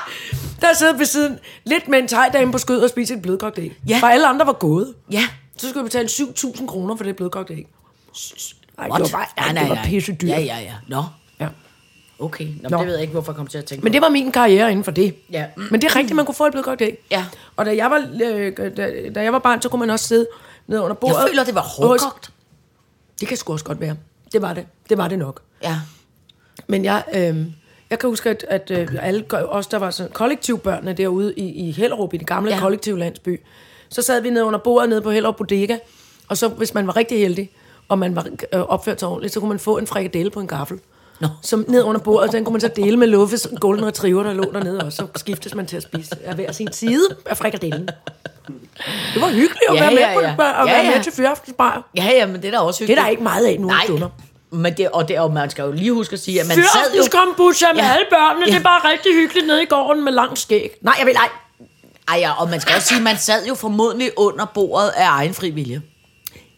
[0.62, 3.72] der sidder ved siden lidt med en tegdame på skød og spiser et blødkogt æg.
[3.88, 3.98] Ja.
[4.00, 4.94] For alle andre var gået.
[5.10, 5.28] Ja.
[5.56, 7.66] Så skulle jeg betale 7.000 kroner for det blødkogt æg.
[8.78, 9.02] What?
[9.04, 10.30] det var, bare, nej, det var pisse dyrt.
[10.30, 10.74] Ja, ja, ja.
[10.88, 11.04] Nå,
[11.40, 11.48] Ja.
[12.18, 12.46] okay.
[12.62, 12.78] Nå, Nå.
[12.78, 14.70] Det ved jeg ikke, hvorfor jeg kom til at tænke Men det var min karriere
[14.70, 15.14] inden for det.
[15.30, 15.46] Ja.
[15.70, 16.98] Men det er rigtigt, man kunne få et blødkogt æg.
[17.10, 17.26] Ja.
[17.56, 20.26] Og da jeg var, øh, da, da jeg var barn, så kunne man også sidde
[20.66, 21.16] ned under bordet.
[21.16, 22.32] Jeg føler, det var hårdkogt.
[23.20, 23.96] Det kan sgu også godt være.
[24.32, 24.66] Det var det.
[24.88, 25.42] Det var det nok.
[25.62, 25.78] Ja.
[26.66, 27.46] Men jeg, øh,
[27.90, 31.70] jeg kan huske, at, at øh, alle os, der var sådan kollektivbørnene derude i, i
[31.70, 32.60] Hellerup, i det gamle Ja.
[32.60, 33.40] kollektivlandsby,
[33.92, 35.76] så sad vi ned under bordet nede på Hellerup Bodega,
[36.28, 37.50] og så hvis man var rigtig heldig,
[37.88, 40.46] og man var øh, opført sig ordentligt, så kunne man få en frikadelle på en
[40.46, 40.78] gaffel.
[41.20, 41.28] Nå.
[41.42, 44.44] Som ned under bordet, den kunne man så dele med Luffes Golden Retriever, der lå
[44.52, 47.88] dernede, og så skiftes man til at spise af hver sin side af frikadellen.
[49.14, 50.30] Det var hyggeligt at Ja, være med, ja, på, ja.
[50.62, 50.94] at Ja, være ja.
[50.96, 51.90] med til fyraftensbar.
[51.96, 53.04] Ja, ja, men det er da også Det er hyggeligt.
[53.04, 54.08] der ikke meget af nu Nej, stunder.
[54.50, 56.62] men det, og, det, og man skal jo lige huske at sige, at man sad
[56.64, 56.68] jo...
[56.72, 57.92] Fyraftenskombucha med Ja.
[57.92, 58.52] alle børnene, Ja.
[58.52, 60.70] det er bare rigtig hyggeligt nede i gården med langt skæg.
[60.82, 61.28] Nej, jeg vil ej.
[62.12, 65.06] Ej, ja, og man skal også sige, at man sad jo formodentlig under bordet af
[65.08, 65.82] egen fri vilje.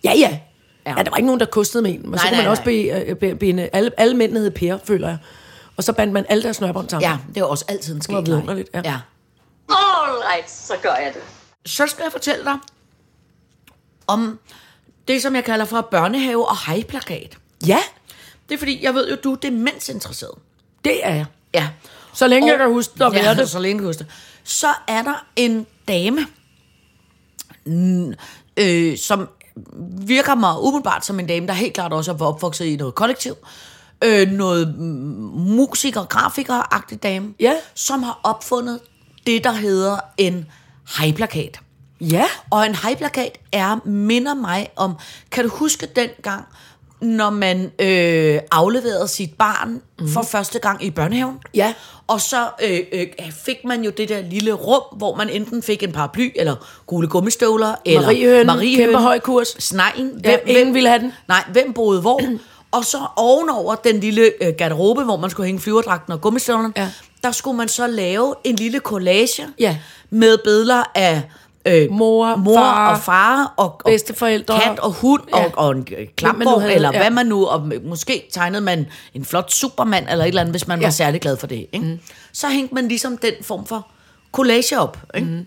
[0.05, 0.39] Ja, ja.
[0.87, 0.91] Ja.
[0.97, 1.03] Ja.
[1.03, 2.03] der var ikke nogen, der kostede med en.
[2.03, 3.05] Men Nej, så kunne nej, man også nej.
[3.05, 5.19] be, øh, be, binde, alle, alle mændene hed Per, føler jeg.
[5.77, 7.11] Og så bandt man alle deres snørbånd sammen.
[7.11, 8.15] Ja, det var også altid en skæg.
[8.15, 8.81] var vidunderligt, ja.
[8.85, 8.99] ja.
[9.69, 11.23] All right, så gør jeg det.
[11.71, 12.59] Så skal jeg fortælle dig
[14.07, 14.39] om
[15.09, 17.39] det, som jeg kalder for børnehave og hejplakat.
[17.67, 17.79] ja,
[18.49, 20.35] Det er fordi, jeg ved jo, du er demensinteresseret.
[20.85, 21.27] det er jeg.
[21.55, 21.69] Ja.
[22.15, 23.51] Så længe jeg kan huske at være ja, det.
[23.51, 24.07] så længe jeg kan huske det.
[24.45, 26.27] Så er der en dame,
[28.57, 29.29] øh, som
[30.07, 33.35] virker mig umiddelbart som en dame, der helt klart også er opvokset i noget kollektiv.
[34.05, 34.79] Øh, noget
[35.37, 37.53] musiker, grafiker-agtig dame, Ja.
[37.75, 38.81] som har opfundet
[39.27, 40.47] det, der hedder en
[40.99, 41.61] hejplakat.
[42.01, 42.25] Ja.
[42.51, 44.95] Og en hejplakat er, minder mig om,
[45.31, 46.45] kan du huske dengang,
[47.05, 50.09] når man øh, afleverede sit barn mm-hmm.
[50.09, 51.39] for første gang i børnehaven?
[51.55, 51.75] Ja.
[52.07, 53.07] Og så øh, øh,
[53.45, 57.09] fik man jo det der lille rum, hvor man enten fik en paraply, eller gule
[57.09, 59.49] gummistøvler, eller Mariehønen, kæmpe høj kurs.
[59.59, 60.21] Sneglen.
[60.25, 61.13] Ja, ingen ville have den.
[61.29, 62.21] Nej, hvem boede hvor?
[62.73, 66.89] og så ovenover den lille øh, garderobe, hvor man skulle hænge flyverdragten og gummistøvlerne, Ja.
[67.23, 69.77] der skulle man så lave en lille collage Ja.
[70.11, 71.23] med billeder af
[71.67, 74.61] øh, Mor, mor far, og far og, og bedsteforældre.
[74.61, 75.45] kat og hund ja.
[75.45, 75.87] Og, og en
[76.61, 76.99] havde, eller ja.
[76.99, 80.67] hvad man nu, og måske tegnede man en flot supermand, eller et eller andet, hvis
[80.69, 80.87] man ja.
[80.87, 81.67] var særlig glad for det.
[81.73, 81.87] Ikke?
[81.87, 81.99] Mm.
[82.33, 83.87] Så hængte man ligesom den form for
[84.33, 84.99] collage op.
[85.15, 85.29] Ikke?
[85.29, 85.47] Mm.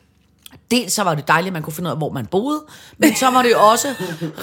[0.71, 2.63] Dels så var det dejligt, at man kunne finde ud af, hvor man boede,
[2.97, 3.88] men så var det også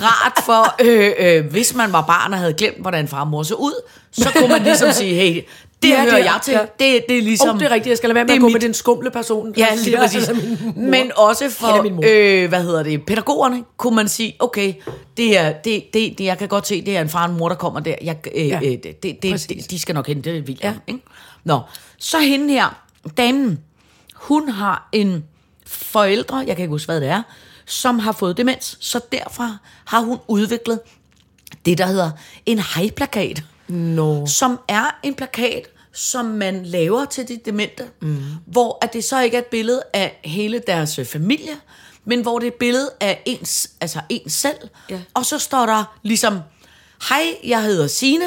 [0.03, 3.43] rart for, øh, øh, hvis man var barn og havde glemt, hvordan far og mor
[3.43, 3.83] så ud,
[4.13, 5.43] så kunne man ligesom sige, hey,
[5.83, 6.53] det Ja, det hører er- jeg til.
[6.53, 6.61] ja.
[6.61, 7.49] Det, det er ligesom...
[7.49, 8.75] Oh, det er rigtigt, jeg skal lade være med det at gå mit- med den
[8.75, 9.55] skumle person.
[9.57, 10.31] Ja, lige præcis.
[10.77, 14.75] Men også for, øh, hvad hedder det, pædagogerne, kunne man sige, okay,
[15.17, 17.39] det er, det, det, det, jeg kan godt se, det er en far og en
[17.39, 17.95] mor, der kommer der.
[18.03, 20.73] Jeg, øh, Ja, øh, det, det, det, de skal nok hente William.
[20.75, 20.93] Ja.
[20.93, 21.01] Ikke?
[21.45, 21.61] Nå,
[21.99, 22.85] så hende her,
[23.17, 23.59] damen,
[24.15, 25.25] hun har en
[25.67, 27.23] forældre, jeg kan ikke huske, hvad det er,
[27.67, 28.77] som har fået demens.
[28.81, 30.81] Så derfra har hun udviklet
[31.67, 32.11] det, der hedder
[32.47, 33.43] en hejplakat.
[33.69, 34.27] Nå.
[34.27, 38.23] Som er en plakat, som man laver til de demente, mm.
[38.47, 41.57] hvor at det så ikke er et billede af hele deres øh, familie,
[42.05, 44.69] men hvor det er et billede af ens, altså ens selv.
[44.91, 45.01] Ja.
[45.15, 46.39] Og så står der ligesom,
[47.09, 48.25] hej, jeg hedder Sine,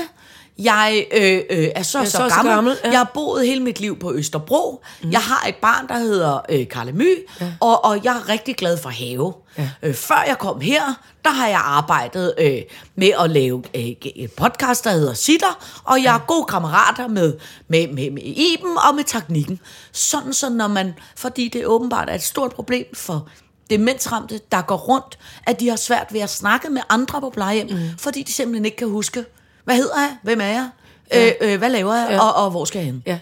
[0.59, 2.53] jeg øh, øh, er så, er så, så gammel.
[2.53, 2.89] gammel, ja.
[2.89, 4.83] Jeg har boet hele mit liv på Østerbro.
[5.03, 5.11] Mm.
[5.11, 7.53] Jeg har et barn, der hedder øh, Karle My, ja.
[7.59, 9.33] og, og jeg er rigtig glad for have.
[9.57, 9.69] Ja.
[9.83, 10.81] Øh, før jeg kom her,
[11.25, 12.61] der har jeg arbejdet øh,
[12.95, 13.83] med at lave øh,
[14.15, 17.33] et podcast, der hedder Sitter, og jeg er gode kammerater med,
[17.67, 19.59] med, med, med Iben og med teknikken.
[19.91, 23.29] Sådan så når man, fordi det åbenbart er et stort problem for
[23.69, 27.67] demensramte, der går rundt, at de har svært ved at snakke med andre på plejehjem,
[27.69, 27.77] mm.
[27.97, 29.25] fordi de simpelthen ikke kan huske,
[29.67, 30.69] hvad hedder jeg, hvem er jeg,
[31.13, 31.25] ja.
[31.27, 32.15] øh, øh, hvad laver jeg, Ja.
[32.15, 32.21] ja.
[32.21, 33.03] og, og hvor skal jeg hen?
[33.05, 33.19] Ja.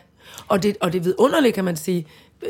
[0.47, 2.07] Og det, og det er vidunderligt, kan man sige,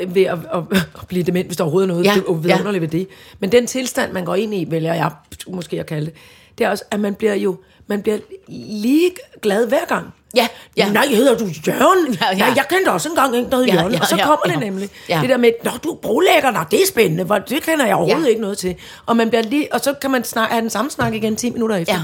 [0.08, 0.62] ved at, at,
[1.00, 2.32] at blive dement, hvis der overhovedet er noget Ja, ja.
[2.32, 3.08] vidunderligt ved det.
[3.38, 5.10] Men den tilstand, man går ind i, vælger jeg
[5.48, 6.14] måske at kalde det,
[6.58, 7.56] det er også, at man bliver jo
[7.88, 9.10] man bliver lige
[9.42, 10.06] glad hver gang.
[10.36, 10.88] Ja, ja.
[10.92, 12.14] Nej, hedder du Jørgen?
[12.20, 12.36] Ja, ja.
[12.36, 13.92] Ja, jeg kendte også engang en, der hed Ja, Jørgen.
[13.92, 14.58] ja, og så ja, kommer det ja.
[14.58, 14.90] nemlig.
[15.08, 15.18] Ja.
[15.22, 17.24] Det der med, Nå, du er brolægger, Nå, det er spændende.
[17.24, 18.28] Hvor, det kender jeg overhovedet Ja.
[18.28, 18.74] ikke noget til.
[19.06, 21.50] Og, man bliver lige, og så kan man snak, have den samme snak igen 10
[21.50, 21.94] minutter efter.
[21.94, 22.00] Ja.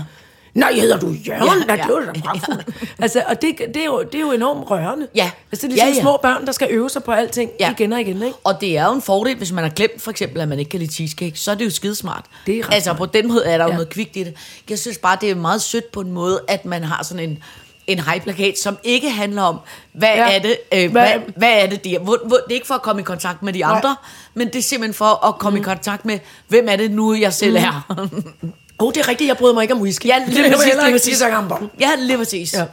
[0.54, 1.42] Nej, hedder du Jørgen?
[1.48, 2.68] Ja, Ja, Nej, det var da pragtfuldt.
[3.02, 5.08] Altså, og det, det, er jo, det er jo enormt rørende.
[5.14, 5.30] Ja.
[5.52, 6.00] Altså, det er ligesom Ja, ja.
[6.00, 7.70] små børn, der skal øve sig på alting Ja.
[7.70, 8.36] igen og igen, ikke?
[8.44, 10.68] Og det er jo en fordel, hvis man har glemt for eksempel, at man ikke
[10.68, 12.24] kan lide cheesecake, så er det jo skidesmart.
[12.46, 13.74] Det er altså på den måde er der jo Ja.
[13.74, 14.34] noget kvikt i det.
[14.70, 17.42] Jeg synes bare, det er meget sødt på en måde, at man har sådan en
[17.86, 19.58] en hejplakat, som ikke handler om,
[19.92, 20.36] hvad ja.
[20.36, 21.98] Er det, øh, Hvad- hvad, hvad er det, de er.
[21.98, 23.96] Hvor, hvor, det er ikke for at komme i kontakt med de andre,
[24.34, 25.62] men det er simpelthen for at komme mm.
[25.62, 27.86] i kontakt med, hvem er det nu, jeg selv er.
[28.82, 30.06] Oh, det er rigtigt, jeg bryder mig ikke om whisky.
[30.06, 31.18] Ja, lige præcis, lige præcis.
[31.18, 32.54] så ja, lige præcis.
[32.54, 32.64] Ja.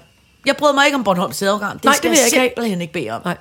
[0.45, 1.75] Jeg bryder mig ikke om Bornholms sædorgan.
[1.75, 3.21] Det Nej, skal det vil jeg simpelthen ikke bede om.
[3.25, 3.37] Nej,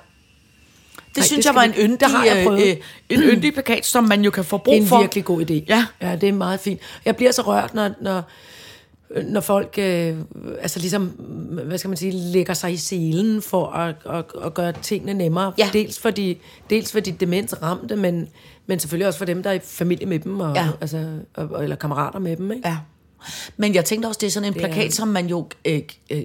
[0.95, 2.75] Det Nej, synes det jeg var en yndig, det har jeg øh, øh,
[3.09, 4.99] en yndig plakat, som man jo kan få brug det er en for.
[4.99, 5.53] virkelig god idé.
[5.67, 5.85] Ja.
[6.01, 6.79] ja, det er meget fint.
[7.05, 8.23] Jeg bliver så rørt, når, når,
[9.23, 10.15] når folk øh,
[10.61, 11.05] altså ligesom,
[11.65, 15.53] hvad skal man sige, lægger sig i selen for at, at, at gøre tingene nemmere.
[15.57, 15.69] Ja.
[15.73, 16.35] Dels, for de,
[16.69, 18.27] dels for de demensramte, men,
[18.69, 20.67] men selvfølgelig også for dem, der er i familie med dem, og, Ja.
[20.81, 22.51] altså, og, eller kammerater med dem.
[22.51, 22.67] Ikke?
[22.67, 22.77] Ja.
[23.57, 25.47] Men jeg tænkte også, det er sådan en Det er- plakat, som man jo...
[25.65, 26.21] Øh, øh,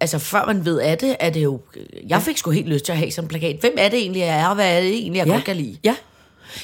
[0.00, 1.60] altså, før man ved af det, er det jo...
[2.08, 3.56] Jeg fik sgu helt lyst til at have sådan en plakat.
[3.60, 5.32] Hvem er det egentlig, jeg er, og hvad er det egentlig, jeg ja.
[5.32, 5.76] godt kan lide?
[5.84, 5.96] Ja.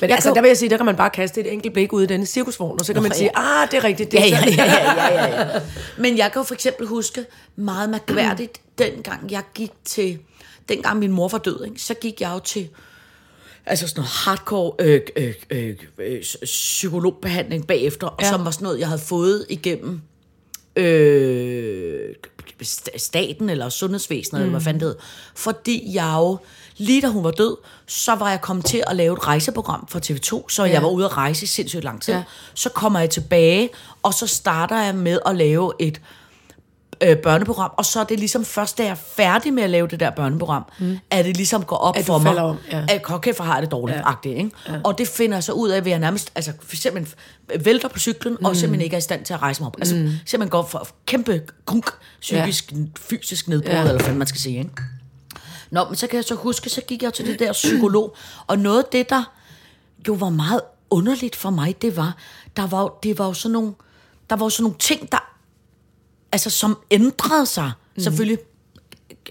[0.00, 1.72] Men Jeg altså, kan- der vil jeg sige, der kan man bare kaste et enkelt
[1.74, 4.12] blik ud i denne cirkusvogn, og så kan Nå, man sige, ah, det er rigtigt.
[4.12, 5.60] Det Ja, er ja, sådan." ja, ja, ja, ja, ja.
[6.02, 7.24] Men jeg kan jo for eksempel huske
[7.56, 10.18] meget mærkværdigt, dengang jeg gik til...
[10.68, 12.68] Dengang min mor var død, ikke, så gik jeg jo til
[13.66, 18.28] altså sådan noget hardcore øh, øh, øh, øh, psykologbehandling bagefter, og Ja.
[18.28, 20.00] som var sådan noget, jeg havde fået igennem
[20.76, 22.10] øh,
[22.62, 24.42] st- staten eller sundhedsvæsenet, mm.
[24.42, 24.96] eller hvad fanden det hed.
[25.34, 26.38] Fordi jeg jo,
[26.76, 29.98] lige da hun var død, så var jeg kommet til at lave et rejseprogram for
[29.98, 30.72] TV2, så ja.
[30.72, 32.14] jeg var ude at rejse sindssygt lang tid.
[32.14, 32.22] Ja.
[32.54, 33.68] Så kommer jeg tilbage,
[34.02, 36.00] og så starter jeg med at lave et
[37.02, 39.88] øh, børneprogram, og så er det ligesom først, da jeg er færdig med at lave
[39.88, 40.98] det der børneprogram, mm.
[41.10, 42.84] at det ligesom går op At for mig, om, ja.
[42.88, 44.02] at okay, for har det dårligt, ja.
[44.08, 44.50] agtigt, ikke?
[44.68, 44.72] Ja.
[44.84, 47.08] Og det finder jeg så ud af, ved at jeg nærmest, altså eksempel
[47.60, 48.46] vælter på cyklen, mm.
[48.46, 49.76] og simpelthen ikke er i stand til at rejse mig op.
[49.78, 50.10] Altså mm.
[50.26, 52.76] simpelthen går for kæmpe grunk, psykisk, ja.
[53.00, 53.80] fysisk nedbrud, ja.
[53.80, 54.70] Eller hvad man skal sige, ikke?
[55.70, 58.58] Nå, men så kan jeg så huske, så gik jeg til det der psykolog, og
[58.58, 59.32] noget af det, der
[60.08, 60.60] jo var meget
[60.90, 62.16] underligt for mig, det var,
[62.56, 63.72] der var, det var jo sådan nogle,
[64.30, 65.31] der var jo sådan nogle ting, der
[66.32, 67.72] altså som ændrede sig.
[67.96, 68.02] Mm.
[68.02, 68.38] Selvfølgelig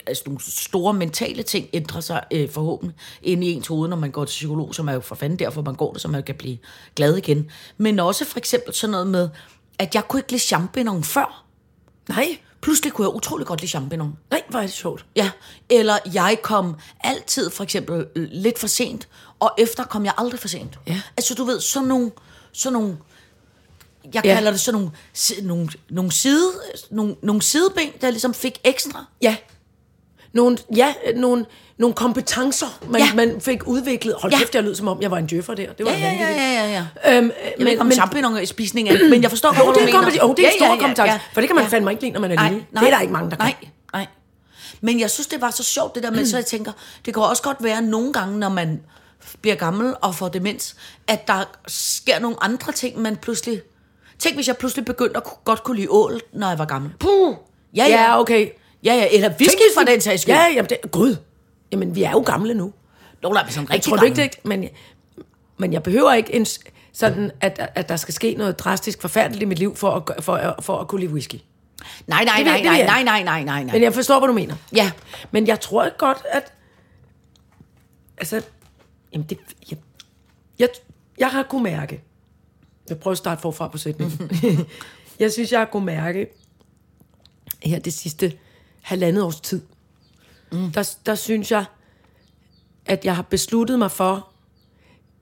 [0.07, 4.11] altså nogle store mentale ting ændrer sig øh, forhåbentlig ind i ens hoved, når man
[4.11, 6.35] går til psykolog, som er jo for fanden derfor, man går det, så man kan
[6.35, 6.57] blive
[6.95, 7.51] glad igen.
[7.77, 9.29] Men også for eksempel sådan noget med,
[9.79, 11.45] at jeg kunne ikke lide champignon før.
[12.09, 14.17] Nej, Pludselig kunne jeg utrolig godt lide champignon.
[14.29, 15.05] nej, hvor er det sjovt.
[15.15, 15.31] Ja,
[15.69, 19.07] eller jeg kom altid for eksempel øh, lidt for sent,
[19.39, 20.79] og efter kom jeg aldrig for sent.
[20.87, 21.01] Ja.
[21.17, 22.11] Altså du ved, sådan nogle,
[22.53, 22.97] sådan nogle
[24.13, 24.33] jeg Ja.
[24.33, 24.91] kalder det sådan nogle,
[25.41, 26.47] nogle, nogle, side,
[26.91, 29.05] nogle, nogle sideben, der ligesom fik ekstra.
[29.21, 29.35] Ja.
[30.33, 31.45] Nogle, ja, nogle,
[31.77, 33.07] nogle kompetencer, man, Ja.
[33.07, 33.13] ja.
[33.15, 34.15] man fik udviklet.
[34.19, 34.37] Hold Ja.
[34.39, 35.73] kæft, jeg lød som om, jeg var en djøffer der.
[35.73, 37.17] Det var Ja, ja, ja, ja, ja, ja.
[37.17, 39.85] Øhm, Jeg ved ikke, om champignon spisning er, men jeg forstår godt, hvad du er,
[39.85, 39.91] mener.
[39.99, 40.23] kompetence.
[40.23, 41.19] Oh, det er en stor kompetence.
[41.33, 42.65] For det kan man fandme ikke lide, når man er nej, lille.
[42.71, 43.69] nej, det er der ikke mange, der nej, kan.
[43.93, 44.07] Nej,
[44.81, 46.71] Men jeg synes, det var så sjovt, det der med, så jeg tænker,
[47.05, 48.81] det kan også godt være nogle gange, når man
[49.41, 50.75] bliver gammel og får demens,
[51.07, 53.61] at der sker nogle andre ting, man pludselig...
[54.21, 56.91] Tænk, hvis jeg pludselig begyndte at godt kunne lide ål, når jeg var gammel.
[56.99, 57.35] Puh.
[57.75, 58.19] Ja, Ja, ja.
[58.19, 58.49] okay.
[58.83, 60.35] Ja, ja, eller whisky Tænk, for vi- den sags skyld.
[60.35, 61.15] Ja, jamen det, gud.
[61.71, 62.73] Jamen, vi er jo gamle nu.
[63.23, 64.65] Af dem er sådan Jeg rigtig tror du ikke, det, men,
[65.57, 66.45] men jeg behøver ikke en,
[66.93, 70.33] sådan, at, at der skal ske noget drastisk forfærdeligt i mit liv, for at, for,
[70.35, 71.35] at- for at kunne lide whisky.
[72.07, 72.85] Nej, nej, Det nej, det nej, jeg.
[72.85, 73.73] nej, nej, nej, nej, nej.
[73.73, 74.55] Men jeg forstår, hvad du mener.
[74.75, 74.91] Ja,
[75.31, 76.53] Men jeg tror ikke godt, at...
[78.17, 78.41] Altså,
[79.13, 79.37] jamen det...
[79.71, 79.77] Jeg,
[80.59, 80.69] jeg,
[81.17, 82.03] jeg har kunnet mærke...
[82.91, 84.31] Jeg prøver at starte forfra på sætningen.
[85.19, 86.27] jeg synes, jeg har kunnet mærke
[87.63, 88.33] her det sidste
[88.81, 89.61] halvandet års tid.
[90.51, 90.71] Mm.
[90.71, 91.65] Der, der synes jeg,
[92.85, 94.27] at jeg har besluttet mig for...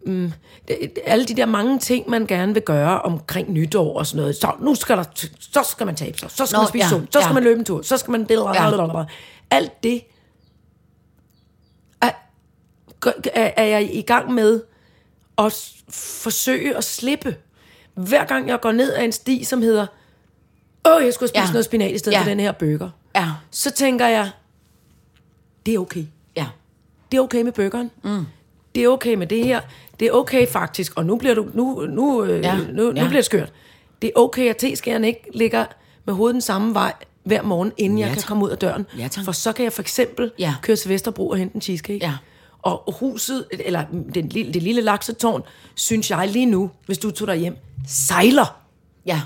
[0.05, 0.31] Mm,
[0.67, 4.35] det, alle de der mange ting, man gerne vil gøre omkring nytår og sådan noget.
[4.35, 5.03] Så nu skal, der,
[5.39, 7.33] så skal man tabe sig, så skal Nå, man spise ja, sundt, så skal ja.
[7.33, 8.27] man løbe en tur, så skal man...
[8.29, 9.05] Ja.
[9.51, 10.03] Alt det
[13.33, 14.61] er, er, jeg i gang med
[15.37, 17.35] at forsøge at slippe.
[18.07, 19.85] Hver gang jeg går ned ad en sti, som hedder,
[20.85, 21.51] åh, jeg skulle spise Ja.
[21.51, 22.21] noget spinat i stedet Ja.
[22.21, 22.89] for den her burger.
[23.15, 24.29] ja, Så tænker jeg,
[25.65, 26.03] det er okay.
[26.35, 26.45] ja.
[27.11, 27.91] Det er okay med burgeren.
[28.03, 28.25] Mm.
[28.75, 29.61] Det er okay med det her.
[29.99, 30.97] Det er okay faktisk.
[30.97, 32.57] Og nu bliver du nu nu øh, Ja.
[32.57, 32.91] nu, nu Ja.
[32.91, 33.51] bliver det skørt.
[34.01, 35.65] Det er okay at teskæren ikke ligger
[36.05, 38.85] med hovedet den samme vej hver morgen, inden Ja, jeg kan komme ud af døren.
[38.97, 39.25] Ja, tak.
[39.25, 40.55] For så kan jeg for eksempel Ja.
[40.61, 41.99] køre til Vesterbro og hente en cheesecake.
[42.05, 42.13] Ja.
[42.61, 43.83] Og huset, eller
[44.13, 45.41] den, lille- det lille laksetårn,
[45.75, 48.59] synes jeg lige nu, hvis du tog dig hjem, sejler.
[49.05, 49.21] Ja,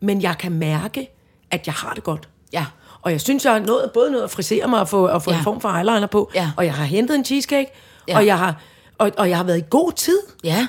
[0.00, 1.08] Men jeg kan mærke,
[1.50, 2.28] at jeg har det godt.
[2.52, 2.66] ja,
[3.02, 5.30] Og jeg synes, jeg har nået, både nået at frisere mig og få, og få
[5.30, 5.38] Ja.
[5.38, 6.30] en form for eyeliner på.
[6.34, 6.50] Ja.
[6.56, 7.70] Og jeg har hentet en cheesecake.
[8.08, 8.16] Ja.
[8.16, 8.60] Og, jeg har,
[8.98, 10.18] og, og jeg har været i god tid.
[10.44, 10.66] ja,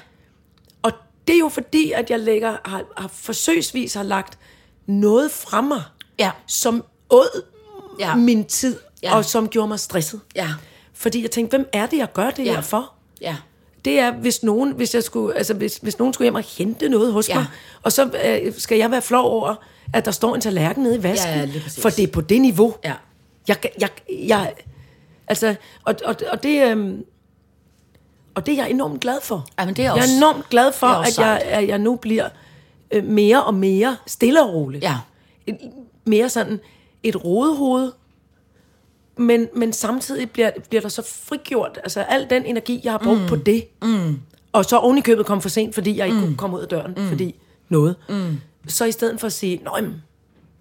[0.84, 0.92] Og
[1.28, 4.38] det er jo fordi, at jeg lægger, har, har forsøgsvis har lagt
[4.88, 5.84] noget fra mig,
[6.20, 6.32] Ja.
[6.48, 7.44] som åd
[8.00, 8.16] Ja.
[8.16, 9.16] min tid, ja.
[9.16, 10.22] og som gjorde mig stresset.
[10.36, 10.50] ja,
[10.94, 12.54] Fordi jeg tænkte, hvem er det, jeg gør det Ja.
[12.54, 12.94] her for?
[13.22, 13.36] ja,
[13.88, 16.90] Det er, hvis nogen, hvis jeg skulle, altså hvis, hvis nogen skulle hjem og hente
[16.90, 17.36] noget hos Ja.
[17.36, 17.46] mig,
[17.84, 19.56] og så øh, skal jeg være flov over,
[19.94, 21.34] at der står en tallerken nede i vasken.
[21.34, 21.50] Ja, ja,
[21.82, 22.76] for det er på det niveau.
[22.86, 22.94] Ja.
[23.48, 24.54] Jeg, jeg, jeg,
[25.28, 27.04] altså, og, og, og det, øhm,
[28.36, 29.46] og det er jeg enormt glad for.
[29.60, 31.96] Ja, men det er jeg også- er enormt glad for, at jeg, at jeg nu
[31.96, 32.30] bliver
[32.92, 34.84] øh, mere og mere stille og roligt.
[34.84, 34.96] Ja.
[35.48, 35.58] Et,
[36.06, 36.60] mere sådan
[37.04, 37.92] et rodehoved,
[39.18, 43.22] men, men samtidig bliver, bliver der så frigjort, altså al den energi, jeg har brugt
[43.22, 43.28] mm.
[43.28, 44.20] på det, mm.
[44.54, 46.24] og så oven i købet kom for sent, fordi jeg ikke mm.
[46.24, 47.08] kunne komme ud af døren, mm.
[47.08, 47.36] fordi
[47.70, 47.96] noget.
[48.10, 48.38] Mm.
[48.68, 49.82] Så i stedet for at sige, nej,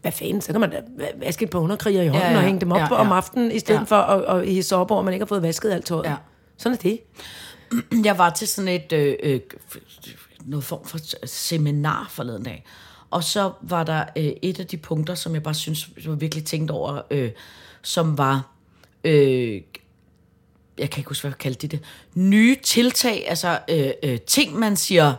[0.02, 0.82] hvad fanden, så kan man da
[1.20, 3.12] vaske et par underkriger i hånden Ja, ja, og hænge dem op Ja, ja, om
[3.12, 3.84] aftenen, i stedet Ja.
[3.84, 6.04] for at, at hisse op over, at man ikke har fået vasket alt tøjet.
[6.04, 6.14] Ja.
[6.56, 7.00] Sådan er det.
[8.06, 9.40] Jeg var til sådan et øh, øh,
[10.44, 12.64] noget form for seminar forleden dag.
[13.10, 16.16] Og så var der øh, et af de punkter, som jeg bare synes, jeg var
[16.16, 17.30] virkelig tænkt over, øh,
[17.86, 18.42] som var,
[19.04, 19.60] øh,
[20.78, 21.80] jeg kan ikke huske, hvad jeg kaldte det,
[22.14, 25.14] nye tiltag, altså øh, øh, ting, man siger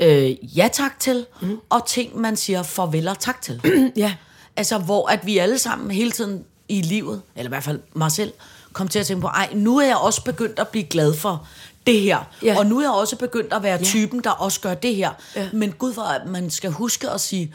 [0.00, 1.58] øh, ja tak til, mm.
[1.70, 3.60] og ting, man siger farvel og tak til.
[3.96, 4.14] Ja.
[4.56, 8.12] Altså, hvor at vi alle sammen hele tiden i livet, eller i hvert fald mig
[8.12, 8.32] selv,
[8.72, 11.48] kom til at tænke på, ej, nu er jeg også begyndt at blive glad for
[11.86, 12.18] det her.
[12.42, 12.58] Ja.
[12.58, 15.10] Og nu er jeg også begyndt at være typen, der også gør det her.
[15.36, 15.48] Ja.
[15.52, 17.54] Men gud, hvor man skal huske at sige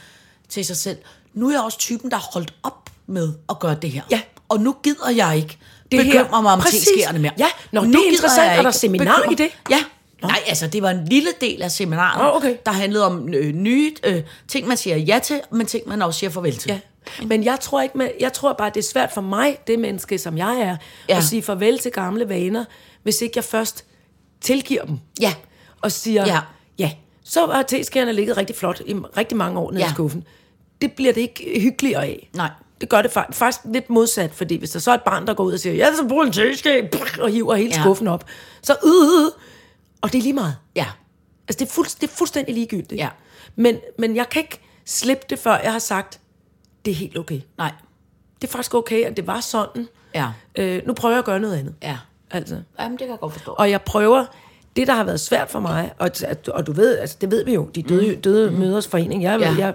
[0.49, 0.97] til sig selv,
[1.33, 4.03] nu er jeg også typen, der holdt op med at gøre det her.
[4.11, 4.21] Ja.
[4.51, 5.57] Og nu gider jeg ikke
[5.91, 6.11] Det her.
[6.23, 6.87] bekymre mig om Præcis.
[7.13, 7.31] mere.
[7.37, 7.47] Ja.
[7.71, 8.47] Nå, Nu det er interessant.
[8.49, 9.49] jeg Er der seminar bekymre- i det?
[9.69, 9.77] Ja.
[10.21, 12.55] Nej, altså det var en lille del af seminaret, Åh, okay.
[12.65, 16.19] der handlede om øh, nye øh, ting, man siger ja til, men ting, man også
[16.19, 16.69] siger farvel til.
[17.21, 17.25] Ja.
[17.25, 20.17] Men jeg tror ikke, med, jeg tror bare, det er svært for mig, det menneske,
[20.17, 20.77] som jeg er,
[21.09, 21.17] Ja.
[21.17, 22.65] at sige farvel til gamle vaner,
[23.03, 23.85] hvis ikke jeg først
[24.41, 24.97] tilgiver dem.
[25.21, 25.33] Ja.
[25.81, 26.33] Og siger, Ja.
[26.33, 26.39] ja,
[26.79, 26.91] ja
[27.23, 29.87] så har teskærerne ligget rigtig flot i rigtig mange år nede Ja.
[29.89, 30.23] i skuffen.
[30.81, 32.29] Det bliver det ikke hyggeligere af.
[32.35, 32.49] Nej.
[32.81, 35.33] Det gør det fa- faktisk lidt modsat, fordi hvis der så er et barn, der
[35.33, 36.89] går ud og siger, jeg skal bruge en teskæg,
[37.21, 37.81] og hiver hele Ja.
[37.81, 38.25] skuffen op,
[38.61, 38.89] så øh,
[39.25, 39.31] øh,
[40.01, 40.55] og det er lige meget.
[40.75, 40.85] Ja.
[41.47, 42.99] Altså, det er, fuld, det er fuldstændig ligegyldigt.
[43.01, 43.09] Ja.
[43.55, 46.19] Men, men jeg kan ikke slippe det, før jeg har sagt,
[46.85, 47.41] det er helt okay.
[47.57, 47.71] Nej.
[48.41, 49.87] Det er faktisk okay, at det var sådan.
[50.15, 50.27] Ja.
[50.55, 51.73] Øh, nu prøver jeg at gøre noget andet.
[51.83, 51.97] Ja.
[52.31, 52.57] Altså.
[52.79, 53.51] Jamen, det kan jeg godt forstå.
[53.51, 54.25] Og jeg prøver,
[54.75, 56.11] det der har været svært for mig, og,
[56.47, 58.57] og du ved, altså det ved vi jo, de døde, døde mm.
[58.57, 59.55] møders forening, jeg, ja.
[59.57, 59.73] jeg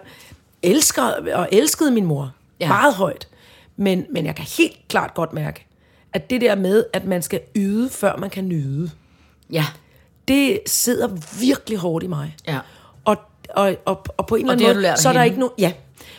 [0.62, 1.02] elsker
[1.34, 2.68] og elskede min mor Ja.
[2.68, 3.28] meget højt,
[3.76, 5.66] men, men jeg kan helt klart godt mærke,
[6.12, 8.90] at det der med, at man skal yde, før man kan nyde,
[9.50, 9.66] Ja.
[10.28, 11.08] det sidder
[11.40, 12.36] virkelig hårdt i mig.
[12.48, 12.58] Ja.
[13.04, 13.16] Og,
[13.48, 15.26] og, og, og på en eller anden måde, så er der hende?
[15.26, 15.54] ikke nogen...
[15.58, 15.72] Ja.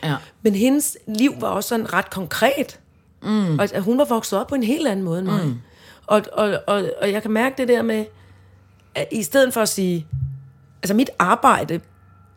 [0.04, 0.16] Ja.
[0.42, 2.80] Men hendes liv var også sådan ret konkret.
[3.24, 3.60] Mm.
[3.60, 5.46] Og hun var vokset op på en helt anden måde end mig.
[5.46, 5.60] Mm.
[6.08, 8.06] Og, og, og, og jeg kan mærke det der med,
[8.96, 10.08] at i stedet for at sige...
[10.84, 11.80] Altså mit arbejde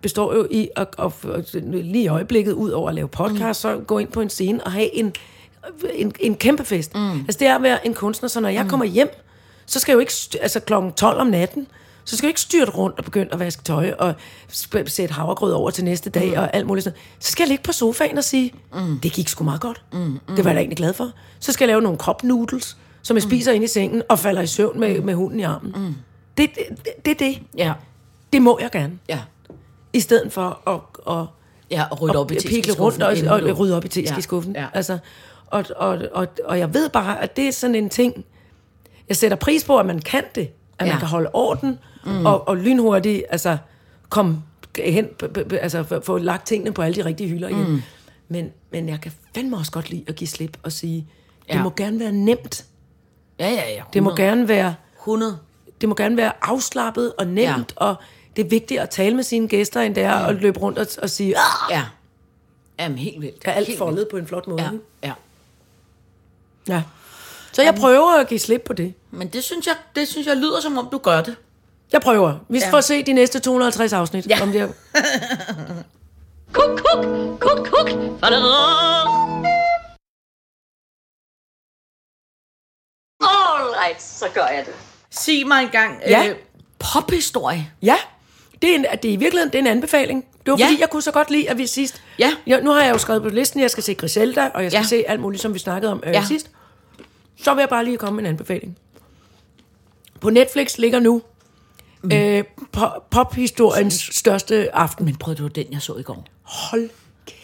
[0.03, 3.71] består jo i at, at, at lige i øjeblikket, ud over at lave podcast, mm.
[3.71, 5.15] så gå ind på en scene og have en,
[5.95, 6.95] en, en kæmpe fest.
[6.95, 7.21] Mm.
[7.21, 9.09] Altså det er at være en kunstner, så når jeg kommer hjem,
[9.67, 11.67] så skal jeg jo ikke, altså klokken 12 om natten,
[12.05, 14.15] så skal jeg ikke styrte rundt og begynde at vaske tøj og
[14.87, 16.39] sætte havregrød over til næste dag mm.
[16.39, 16.99] og alt muligt sådan.
[17.19, 19.01] Så skal jeg ligge på sofaen og sige, mm.
[19.03, 19.83] det gik sgu meget godt.
[19.93, 19.99] Mm.
[19.99, 20.19] Mm.
[20.37, 21.11] Det var jeg da egentlig glad for.
[21.41, 24.43] Så skal jeg lave nogle crop noodles, som jeg spiser ind i sengen og falder
[24.43, 25.73] i søvn med, med hunden i armen.
[25.77, 25.95] Mm.
[26.37, 27.39] Det er det, det, det, det.
[27.57, 27.73] Ja.
[28.33, 29.19] Det må jeg gerne Ja.
[29.93, 30.81] I stedet for at,
[31.21, 31.27] at
[31.71, 34.53] Ja, og rydde op i pikle rundt og, og, og rydde op i teskeskuffen.
[34.55, 34.67] Ja, Ja.
[34.73, 34.99] Altså,
[35.47, 38.25] og, og, og, og jeg ved bare, at det er sådan en ting,
[39.09, 40.51] jeg sætter pris på, at man kan det.
[40.79, 40.93] At Ja.
[40.93, 42.27] man kan holde orden mm.
[42.27, 43.57] og, og lynhurtigt altså,
[44.09, 44.43] komme
[44.79, 45.09] hen,
[45.61, 47.71] altså få- lagt tingene på alle de rigtige hylder igen.
[47.71, 47.83] Mm.
[48.29, 51.07] Men, men jeg kan fandme også godt lide at give slip og sige,
[51.49, 51.63] det Ja.
[51.63, 52.65] må gerne være nemt.
[53.39, 53.83] Ja, ja, ja.
[53.93, 54.29] Det må 100.
[54.29, 55.39] gerne være 100.
[55.81, 57.47] det må gerne være afslappet og nemt,
[57.81, 57.87] ja.
[57.87, 57.95] og
[58.37, 60.87] det er vigtigt at tale med sine gæster, end det er at løbe rundt og,
[61.03, 61.85] og sige, "Ah, Ja.
[62.79, 63.43] Jamen, helt vildt.
[63.45, 64.63] er alt Helt foldet på en flot måde.
[64.71, 64.85] vildt.
[65.03, 65.13] Ja.
[66.69, 66.83] Ja, ja.
[67.53, 68.95] Så jeg prøver at give slip på det.
[69.11, 71.37] Men det synes, jeg, det synes jeg lyder, som om du gør det.
[71.93, 72.35] Jeg prøver.
[72.49, 72.71] Vi Ja.
[72.73, 74.27] får se de næste 250 afsnit.
[74.27, 74.43] Ja.
[74.43, 74.67] Om det er.
[76.53, 77.05] Kuk, kuk,
[77.41, 77.91] kuk, kuk.
[83.21, 84.75] Alright, så gør jeg det.
[85.11, 86.29] Sig mig engang, Ja.
[86.29, 86.37] øh,
[86.79, 87.71] pophistorie.
[87.83, 87.97] Ja,
[88.63, 90.25] det er, en, det er i virkeligheden det er en anbefaling.
[90.47, 90.67] Det var Ja.
[90.67, 92.03] fordi, jeg kunne så godt lide, at vi sidst...
[92.19, 92.33] Ja.
[92.47, 94.81] ja nu har jeg jo skrevet på listen, jeg skal se Griselda, og jeg skal
[94.83, 94.87] Ja.
[94.87, 96.25] se alt muligt, som vi snakkede om øh, Ja.
[96.29, 96.51] sidst.
[97.43, 98.79] Så vil jeg bare lige komme med en anbefaling.
[100.21, 101.23] På Netflix ligger nu
[102.03, 102.13] mm.
[102.13, 102.45] øh,
[102.77, 105.05] po- pophistoriens største aften.
[105.05, 106.25] Men prøv, det var den, jeg så i går.
[106.43, 106.91] Hold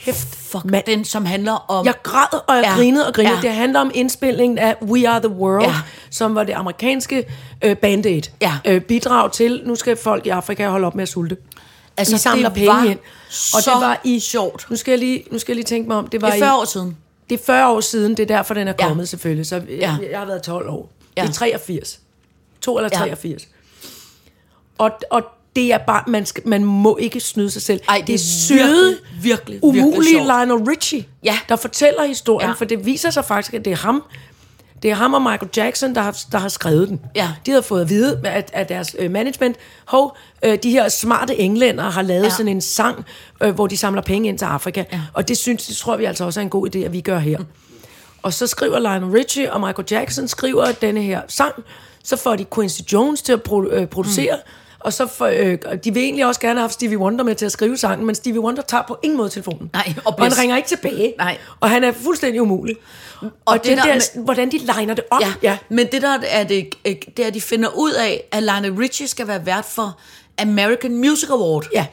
[0.04, 0.84] kæft, Fuck, mand.
[0.86, 1.86] den, som handler om...
[1.86, 2.70] Jeg græd, og jeg Ja.
[2.70, 2.76] ja.
[2.76, 3.34] grinede og grinede.
[3.34, 3.40] Ja.
[3.42, 3.48] Ja.
[3.48, 5.68] Det handler om indspilningen af We Are The World, Ja.
[5.70, 5.76] ja.
[6.10, 7.24] som var det amerikanske
[7.64, 8.30] øh, Band-Aid.
[8.40, 8.58] Ja.
[8.64, 11.36] Øh, bidrag til, nu skal folk i Afrika holde op med at sulte.
[11.96, 12.98] Altså, I samler det penge ind.
[13.54, 14.20] Og det var i...
[14.20, 14.66] sjovt.
[14.70, 16.06] Nu skal jeg lige, nu skal jeg lige tænke mig om.
[16.08, 16.96] Det var Det er 40 i, år siden.
[17.30, 18.88] Det er 40 år siden, det er derfor, den er Ja.
[18.88, 19.46] kommet selvfølgelig.
[19.46, 19.96] Så jeg, Ja.
[20.02, 20.10] ja.
[20.10, 20.90] jeg har været 12 år.
[21.16, 21.22] Ja.
[21.22, 22.00] Det er 83.
[22.60, 22.98] 2 eller Ja.
[22.98, 23.48] 83.
[24.78, 25.22] Og, og
[25.56, 27.80] det er bare, man, skal, man må ikke snyde sig selv.
[27.88, 30.24] Ej, det er søde, virkelig, virkelig, virkelig umulige sjovt.
[30.26, 31.38] Lionel Richie, Ja.
[31.48, 32.54] der fortæller historien, Ja.
[32.54, 34.02] for det viser sig faktisk, at det er ham,
[34.82, 37.00] det er ham og Michael Jackson, der har, der har skrevet den.
[37.14, 37.28] Ja.
[37.46, 41.36] De har fået at vide at, at deres øh, management, hov, øh, de her smarte
[41.38, 42.30] englænder har lavet ja.
[42.30, 43.04] sådan en sang,
[43.42, 44.84] øh, hvor de samler penge ind til Afrika.
[44.92, 45.00] Ja.
[45.12, 47.18] Og det synes, det tror vi altså også er en god idé, at vi gør
[47.18, 47.38] her.
[47.38, 47.44] Mm.
[48.22, 51.54] Og så skriver Lionel Richie og Michael Jackson skriver denne her sang,
[52.04, 54.50] så får de Quincy Jones til at produ- øh, producere, mm.
[54.86, 57.34] Og så får, øh, og de vil egentlig også gerne have haft Stevie Wonder med
[57.34, 59.70] til at skrive sangen, men Stevie Wonder tager på ingen måde telefonen.
[59.72, 60.34] Nej, og obvious.
[60.34, 61.14] han ringer ikke tilbage.
[61.18, 61.38] Nej.
[61.60, 62.76] Og han er fuldstændig umulig.
[63.20, 65.20] Og, og det det der der, med- hvordan de legner det op.
[65.20, 65.58] Ja, ja.
[65.68, 68.72] Men det der er det, øh, det er, at de finder ud af, at Lionel
[68.72, 69.98] Richie skal være vært for
[70.38, 71.66] American Music Award.
[71.72, 71.86] Ja.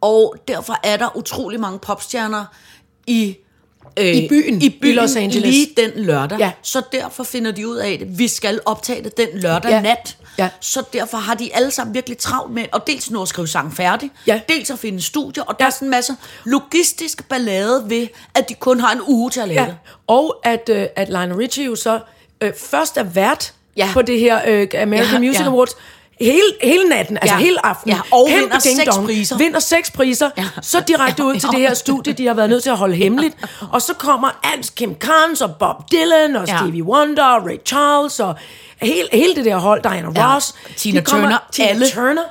[0.00, 2.44] Og derfor er der utrolig mange popstjerner
[3.06, 3.36] i
[3.98, 5.42] øh, I byen, i, byen i Los Angeles.
[5.50, 6.38] lige den lørdag.
[6.38, 6.52] Ja.
[6.62, 8.18] Så derfor finder de ud af det.
[8.18, 9.80] Vi skal optage det den lørdag Ja.
[9.80, 10.16] nat.
[10.38, 10.48] Ja.
[10.60, 13.72] Så derfor har de alle sammen virkelig travlt med at dels nå at skrive sangen
[13.72, 14.40] færdig, Ja.
[14.48, 15.66] dels at finde studie, og der Ja.
[15.66, 19.48] er sådan en masse logistisk ballade ved, at de kun har en uge til at
[19.48, 19.76] lave Ja, det.
[20.06, 22.00] og at, øh, at Lionel Richie jo så
[22.40, 23.88] øh, først er vært ja.
[23.92, 25.46] på det her øh, American Ja, Music ja.
[25.46, 25.76] Awards
[26.20, 27.40] hele, hele natten, altså Ja.
[27.40, 27.96] hele aftenen.
[27.96, 29.38] Ja, og Kæmpe vinder seks priser.
[29.38, 30.30] Vinder seks priser.
[30.38, 30.44] Ja.
[30.62, 33.36] Så direkte ud til det her studie, de har været nødt til at holde hemmeligt.
[33.72, 36.58] Og så kommer Ans Kim Carnes og Bob Dylan og Ja.
[36.58, 38.34] Stevie Wonder og Ray Charles og
[38.82, 40.34] hele, hele det der hold, Diana Ja.
[40.34, 40.54] Ross.
[40.76, 41.90] Tina de kommer, Turner, Tina alle.
[41.90, 42.22] Turner.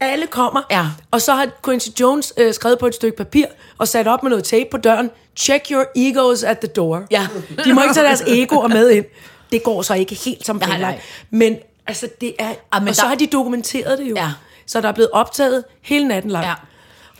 [0.00, 0.62] Alle kommer.
[0.70, 0.84] Ja.
[1.10, 3.46] Og så har Quincy Jones øh, skrevet på et stykke papir
[3.78, 5.10] og sat op med noget tape på døren.
[5.36, 7.02] Check your egos at the door.
[7.10, 7.26] Ja.
[7.64, 9.04] De må ikke tage deres egoer med ind.
[9.52, 10.98] Det går så ikke helt som planlagt.
[11.30, 11.56] Men
[11.86, 12.54] altså, det er...
[12.72, 14.14] Ah, men og så der- har de dokumenteret det jo.
[14.16, 14.32] Ja.
[14.66, 16.46] Så der er blevet optaget hele natten lang.
[16.46, 16.54] Ja.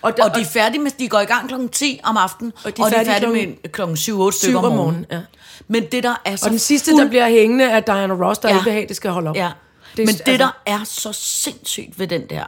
[0.02, 2.52] Og, der, Og de er færdige med, de går i gang klokken 10 om aftenen,
[2.64, 3.30] og de er, og de er færdige
[3.62, 4.00] med klokken 7-8
[4.38, 4.76] stykker om morgenen.
[4.76, 5.06] morgenen.
[5.10, 5.20] Ja.
[5.68, 8.38] Men det der er så Og den sidste, fuld- der bliver hængende, er Diana Ross,
[8.38, 8.54] der Ja.
[8.54, 9.36] ikke vil have, det skal holde op.
[9.36, 9.50] Ja.
[9.96, 12.44] Det er- Men det, altså- der er så sindssygt ved den der...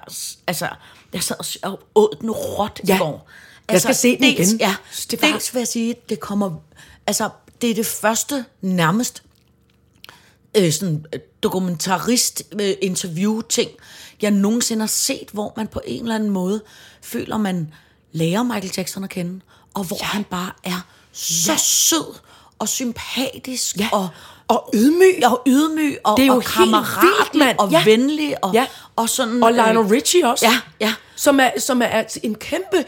[0.46, 0.68] Altså,
[1.12, 2.98] jeg sad og åd den råt i Ja.
[2.98, 3.28] går.
[3.70, 4.60] Jeg skal se den dels, igen.
[4.60, 4.74] Ja,
[5.10, 6.50] Det var- dels vil jeg sige, det kommer...
[7.06, 7.28] Altså,
[7.62, 9.22] det er det første nærmest
[10.56, 11.04] øh, sådan
[11.42, 13.70] øh, dokumentarist øh, interview ting,
[14.22, 16.62] jeg nogensinde har set, hvor man på en eller anden måde
[17.02, 17.72] føler, man
[18.12, 19.40] lærer Michael Jackson at kende,
[19.74, 20.04] og hvor ja.
[20.06, 20.80] han bare er
[21.12, 21.58] så ja.
[21.58, 22.14] sød
[22.58, 23.88] og sympatisk Ja.
[23.92, 24.08] og
[24.48, 25.26] Og ydmyg.
[25.26, 27.58] og ydmyg og, Det er jo og helt kammeratlig vildt, mand.
[27.58, 27.84] og Ja.
[27.84, 28.66] venlig og, Ja.
[28.96, 30.46] og sådan Og Lionel Richie også.
[30.46, 30.94] Ja, ja.
[31.16, 32.84] Som er, som er en kæmpe...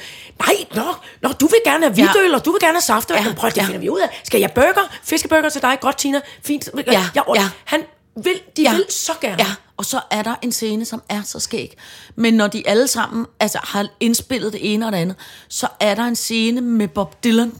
[0.46, 0.82] Nej, nå,
[1.22, 2.34] nå du vil gerne have hvidøl, Ja.
[2.36, 3.16] og du vil gerne have saftøl.
[3.16, 3.34] Ja, Ja.
[3.34, 3.64] Prøv, det ja.
[3.64, 4.20] finder vi ud af.
[4.24, 4.88] Skal jeg burger?
[5.02, 5.78] Fiskeburger til dig?
[5.80, 6.20] Godt, Tina.
[6.42, 6.68] Fint.
[6.86, 7.48] Ja, jeg, ja.
[7.64, 7.82] Han
[8.16, 8.72] vil, de Ja.
[8.72, 9.36] vil så gerne.
[9.38, 11.76] Ja, og så er der en scene, som er så skæg.
[12.16, 15.16] Men når de alle sammen altså, har indspillet det ene og det andet,
[15.48, 17.52] så er der en scene med Bob Dylan,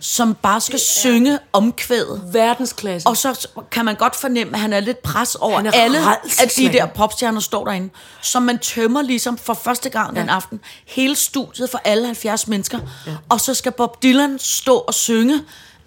[0.00, 2.22] som bare skal synge omkvædet.
[2.32, 3.08] Verdensklasse.
[3.08, 5.98] Og så kan man godt fornemme, at han er lidt pres over er alle
[6.40, 7.90] af de der popstjerner står derinde.
[8.22, 10.20] Så man tømmer ligesom for første gang ja.
[10.20, 12.78] den aften hele studiet for alle 70 mennesker.
[13.06, 13.12] Ja.
[13.28, 15.40] Og så skal Bob Dylan stå og synge.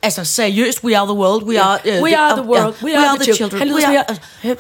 [0.04, 1.80] Altså seriøst, we are the world, we are...
[1.98, 3.60] uh, We are the world, we are the children.
[3.60, 4.02] Han lyder We sådan are-
[4.42, 4.54] her.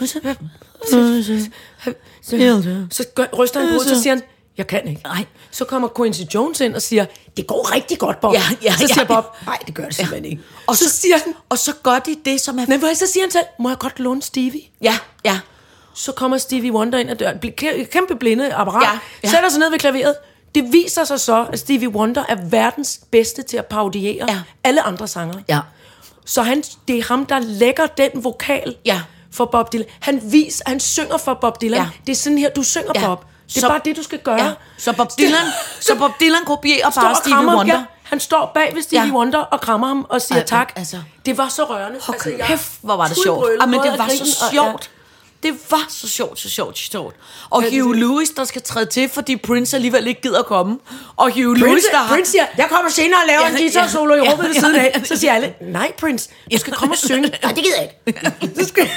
[2.92, 4.24] Så gør, ryster han på hovedet, så siger han,
[4.58, 5.02] Jeg kan ikke.
[5.04, 5.26] Nej.
[5.52, 7.06] Så kommer Quincy Jones ind og siger,
[7.38, 8.34] det går rigtig godt, Bob.
[8.34, 9.16] Ja, ja, så siger ja.
[9.16, 10.42] Bob, nej, det gør det simpelthen ikke.
[10.68, 12.66] Og så, siger han, og så gør de det, som er...
[12.68, 14.62] men så siger han selv, må jeg godt låne Stevie?
[14.82, 15.40] Ja, ja.
[15.94, 17.38] Så kommer Stevie Wonder ind ad døren,
[17.92, 19.30] kæmpe blinde apparat, Ja, ja, ja.
[19.30, 20.16] sætter sig ned ved klaveret.
[20.56, 24.42] Det viser sig så, at Stevie Wonder er verdens bedste til at parodiere Ja.
[24.64, 25.36] alle andre sanger.
[25.50, 25.60] Ja.
[26.26, 29.02] Så han, det er ham, der lægger den vokal Ja.
[29.34, 29.86] for Bob Dylan.
[30.00, 31.80] Han vis, han synger for Bob Dylan.
[31.80, 31.88] Ja.
[32.08, 33.06] Det er sådan her, du synger, Ja.
[33.08, 33.26] Bob.
[33.48, 34.44] Det er Så- bare det, du skal gøre.
[34.44, 34.52] ja.
[34.78, 35.46] Så Bob Dylan,
[35.80, 37.76] så Bob Dylan kopierer bare Stevie krammer Wonder.
[37.76, 39.14] Ja, han står bag ved Stevie Ja.
[39.14, 40.74] Wonder og krammer ham og siger Ej, tak.
[40.76, 41.96] altså- det var så rørende.
[41.96, 43.46] Altså, Hold jeg kæft, hvor var det sjovt.
[43.62, 44.74] Ah, men det var så og- ja.
[45.44, 47.16] Det var så sjovt, så sjovt, så sjovt.
[47.50, 50.78] Og Ja, det- Hugh Lewis, der skal træde til, fordi Prince alligevel ikke gider komme.
[51.16, 52.16] Og Hugh Lewis, Prince, der har...
[52.16, 54.54] Prince siger, jeg kommer senere og laver Ja, en guitar solo i ja, rummet ved
[54.54, 54.92] ja, siden af.
[54.96, 55.04] ja.
[55.04, 57.22] Så siger alle, nej Prince, du skal komme og synge.
[57.44, 58.32] Nej, det gider jeg ikke.
[58.60, 58.90] Du skal...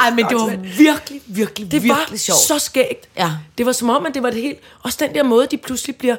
[0.00, 2.38] Ej, men det var virkelig, virkelig, Det var virkelig sjovt.
[2.38, 3.08] så skægt.
[3.16, 3.30] Ja.
[3.58, 4.58] Det var som om, at det var det helt...
[4.82, 6.16] Også den der måde, de pludselig bliver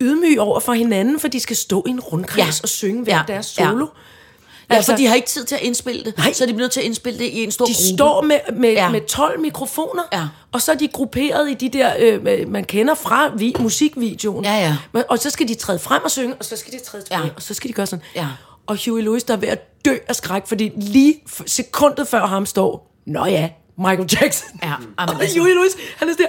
[0.00, 2.62] ydmyge over for hinanden, for de skal stå i en rundkreds Ja.
[2.62, 3.22] og synge hver Ja.
[3.32, 3.84] deres solo.
[3.86, 3.90] Ja,
[4.76, 6.32] Altså- for de har ikke tid til at indspille det, Nej.
[6.32, 7.96] så de bliver nødt til at indspille det i en stor De gruppe.
[7.96, 8.84] står med, med, Ja.
[8.84, 8.90] ja.
[8.90, 10.22] med 12 mikrofoner, Ja.
[10.52, 14.44] og så er de grupperet i de der, øh, man kender fra vi, musikvideoen.
[14.44, 14.76] Ja, ja.
[14.92, 17.20] Men, og så skal de træde frem og synge, og så skal de træde tilbage,
[17.20, 17.26] Ja.
[17.26, 17.32] ja.
[17.36, 18.04] og så skal de gøre sådan.
[18.16, 18.26] Ja.
[18.66, 21.14] Og Huey Lewis, der er ved at dø af skræk, fordi lige
[21.46, 23.48] sekundet før ham står, nå ja,
[23.78, 24.48] Michael Jackson.
[24.62, 26.26] Ja, og jamen altså- Huey Lewis, han er der,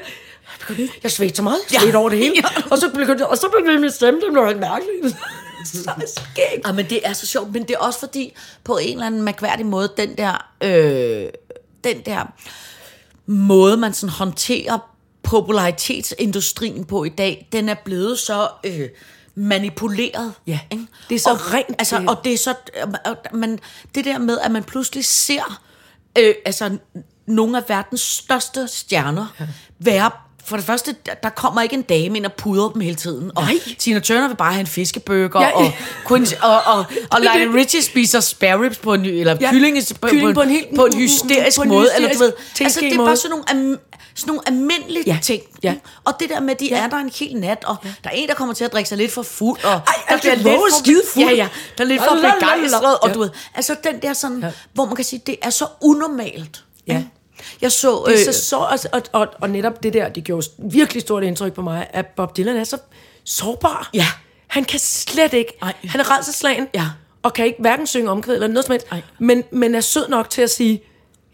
[1.04, 2.02] jeg svedte så meget, jeg svedte Ja.
[2.02, 2.44] over det hele, Ja.
[2.72, 5.16] og så blev og så blev min stemme, det blev helt mærkeligt.
[5.84, 6.68] så skægt.
[6.68, 8.34] Ja, men det er så sjovt, men det er også fordi,
[8.64, 11.30] på en eller anden mærkværdig måde, den der, øh,
[11.84, 12.26] den der
[13.26, 14.80] måde, man sådan håndterer
[15.24, 18.90] popularitetsindustrien på i dag, den er blevet så øh,
[19.36, 20.34] manipuleret.
[20.48, 20.86] Ja, ikke?
[21.10, 22.54] det er så og, rent, Altså, det- og det er så,
[23.34, 23.60] man,
[23.96, 25.62] det der med, at man pludselig ser,
[26.18, 26.78] øh, altså,
[27.26, 29.28] nogle af verdens største stjerner
[29.80, 30.12] være
[30.46, 33.32] for det første, der- kommer ikke en dame ind og pudrer dem hele tiden.
[33.36, 33.54] Og Nej.
[33.80, 35.52] Tina Turner vil bare have en fiskebøger, Ja.
[35.52, 35.72] og,
[36.08, 39.38] Quincy, og, og, og Lionel Richie spiser spare ribs på en, eller ja.
[39.46, 39.52] Ja.
[39.52, 41.82] kylling, på, Kylling på, på en helt- på en hysterisk på en måde.
[41.82, 43.08] hysterisk, eller, du ved, altså, det er måde.
[43.08, 43.80] bare sådan nogle, am,
[44.16, 45.18] sådan nogle almindelige Ja.
[45.22, 45.42] ting.
[45.64, 45.76] Ja.
[46.06, 46.78] Og det der med, de Ja.
[46.84, 48.98] er der en hel nat, og der er en, der kommer til at drikke sig
[48.98, 51.26] lidt for fuld, og Ej, der bliver lidt for skide fuld.
[51.26, 53.14] Ja, ja, der er lidt for begejstret, og Ja.
[53.14, 54.52] du ved, altså den der sådan, Ja.
[54.74, 56.64] hvor man kan sige, det er så unormalt.
[56.88, 57.04] Ja.
[57.62, 58.04] Jeg så...
[58.08, 61.02] Det er øh, så, så og, og, og, og netop det der, det gjorde virkelig
[61.02, 62.78] stort indtryk på mig, at Bob Dylan er så
[63.24, 63.90] sårbar.
[63.94, 64.08] Ja.
[64.48, 65.58] Han kan slet ikke.
[65.62, 65.74] Nej.
[65.84, 66.68] Han er rædselslagen.
[66.74, 66.86] Ja.
[67.24, 68.88] Og kan ikke hverken synge omkvæd eller noget som helst.
[69.20, 70.82] Men, men er sød nok til at sige,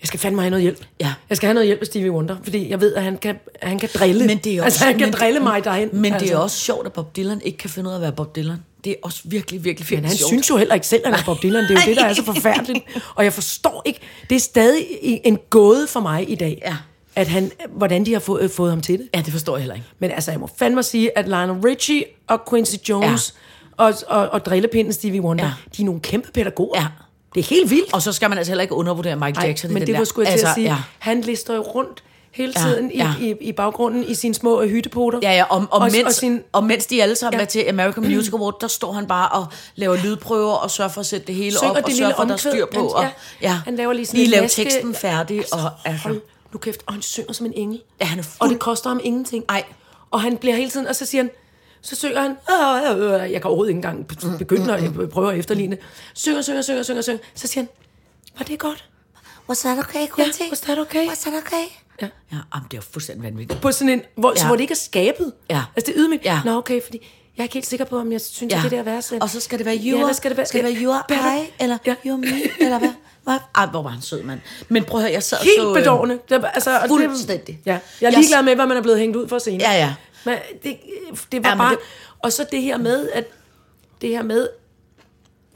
[0.02, 0.86] jeg skal fandme have noget hjælp.
[1.00, 1.14] Ja.
[1.30, 3.80] Jeg skal have noget hjælp af Stevie Wonder, fordi jeg ved, at han kan, han
[3.80, 4.28] kan drille.
[4.28, 5.90] Men det er også, altså, han kan men, drille mig derhen.
[5.94, 6.26] Men altså.
[6.26, 8.36] det er også sjovt, at Bob Dylan ikke kan finde ud af at være Bob
[8.36, 8.64] Dylan.
[8.84, 10.30] Det er også virkelig, virkelig, Men virkelig han sjovt.
[10.30, 11.64] synes jo heller ikke selv, at han er Bob Dylan.
[11.64, 12.84] Det er jo det, der er så forfærdeligt.
[13.16, 14.00] Og jeg forstår ikke,
[14.30, 16.76] det er stadig en gåde for mig i dag, Ja.
[17.16, 19.08] at han, hvordan de har fået, fået ham til det.
[19.16, 19.88] Ja, det forstår jeg heller ikke.
[20.00, 23.36] Men altså, jeg må fandme sige, at Lionel Richie og Quincy Jones
[23.80, 23.84] ja.
[23.84, 25.52] og, og, og drillepinden Stevie Wonder, Ja.
[25.78, 26.82] de er nogle kæmpe pædagoger.
[26.82, 26.88] Ja.
[27.36, 27.94] Det er helt vildt.
[27.94, 29.74] Og så skal man altså heller ikke undervurdere Michael Ej, Jackson.
[29.74, 29.98] men det der.
[29.98, 30.68] var sgu jeg til altså, at sige.
[30.68, 30.78] Ja.
[31.00, 32.04] Han lister jo rundt
[32.38, 33.14] hele Ja, tiden ja.
[33.22, 35.20] i, i, i baggrunden i sine små hyttepoter.
[35.22, 37.44] Ja, ja, og, og, og, mens, og, sin, og mens de alle sammen ja.
[37.44, 41.00] Er til American Music Award, der står han bare og laver lydprøver og sørger for
[41.02, 42.80] at sætte det hele Synger op, og det sørger for, at der er styr på.
[42.80, 43.10] Han- Og, ja.
[43.42, 43.54] ja.
[43.66, 44.64] Han laver lige sådan lige en lave maske.
[44.64, 45.44] teksten færdig.
[45.54, 46.22] Og, altså, Hold
[46.54, 46.82] nu kæft.
[46.86, 47.82] Og han synger som en engel.
[48.02, 49.44] Ja, han er Og fuld- det koster ham ingenting.
[49.50, 49.64] Ej.
[50.12, 51.32] Og han bliver hele tiden, og så siger han,
[51.82, 54.08] så synger han, "Ah, øh, øh," jeg kan overhovedet ikke engang
[54.38, 55.78] begynde, når jeg prøver at efterligne.
[56.14, 57.20] Synger, synger, synger, synger, synger.
[57.36, 57.70] Så siger han,
[58.38, 58.90] var det godt?
[59.50, 61.08] Was that okay, Ja, was that okay?
[61.08, 61.64] Was that okay?
[62.02, 62.08] Ja.
[62.32, 63.62] Ja, jamen, det er jo fuldstændig vanvittigt.
[63.62, 64.42] På sådan en, hvor, ja.
[64.42, 64.48] Ja.
[64.48, 65.34] hvor det ikke er skabet.
[65.50, 65.62] Ja.
[65.76, 66.26] Altså det er ydmygt.
[66.26, 66.42] Ja.
[66.46, 66.98] Nå okay, fordi
[67.38, 68.58] jeg er ikke helt sikker på, om jeg synes, ja.
[68.58, 69.12] at det der vers.
[69.12, 70.94] Og så skal det være you, Ja, der skal det være, skal det være you
[70.94, 71.42] are better.
[71.44, 71.96] I, eller Ja.
[72.06, 72.28] you are me,
[72.60, 72.90] eller hvad?
[73.24, 73.38] hvad?
[73.56, 74.40] Ej, hvor var han sød, mand.
[74.70, 75.70] Men prøv at høre, jeg sad Helt så...
[75.70, 76.20] øh, bedårende.
[76.30, 77.48] Det, altså, Fuldstændig.
[77.48, 77.80] Det, ja.
[78.02, 79.72] Jeg er ligeglad med, hvad man er blevet hængt ud for senere.
[79.72, 79.94] Ja, ja.
[80.26, 80.78] Men det,
[81.32, 81.72] det var Ja, bare...
[81.72, 81.80] det-
[82.20, 83.26] Og så det her med, at
[84.02, 84.48] det her med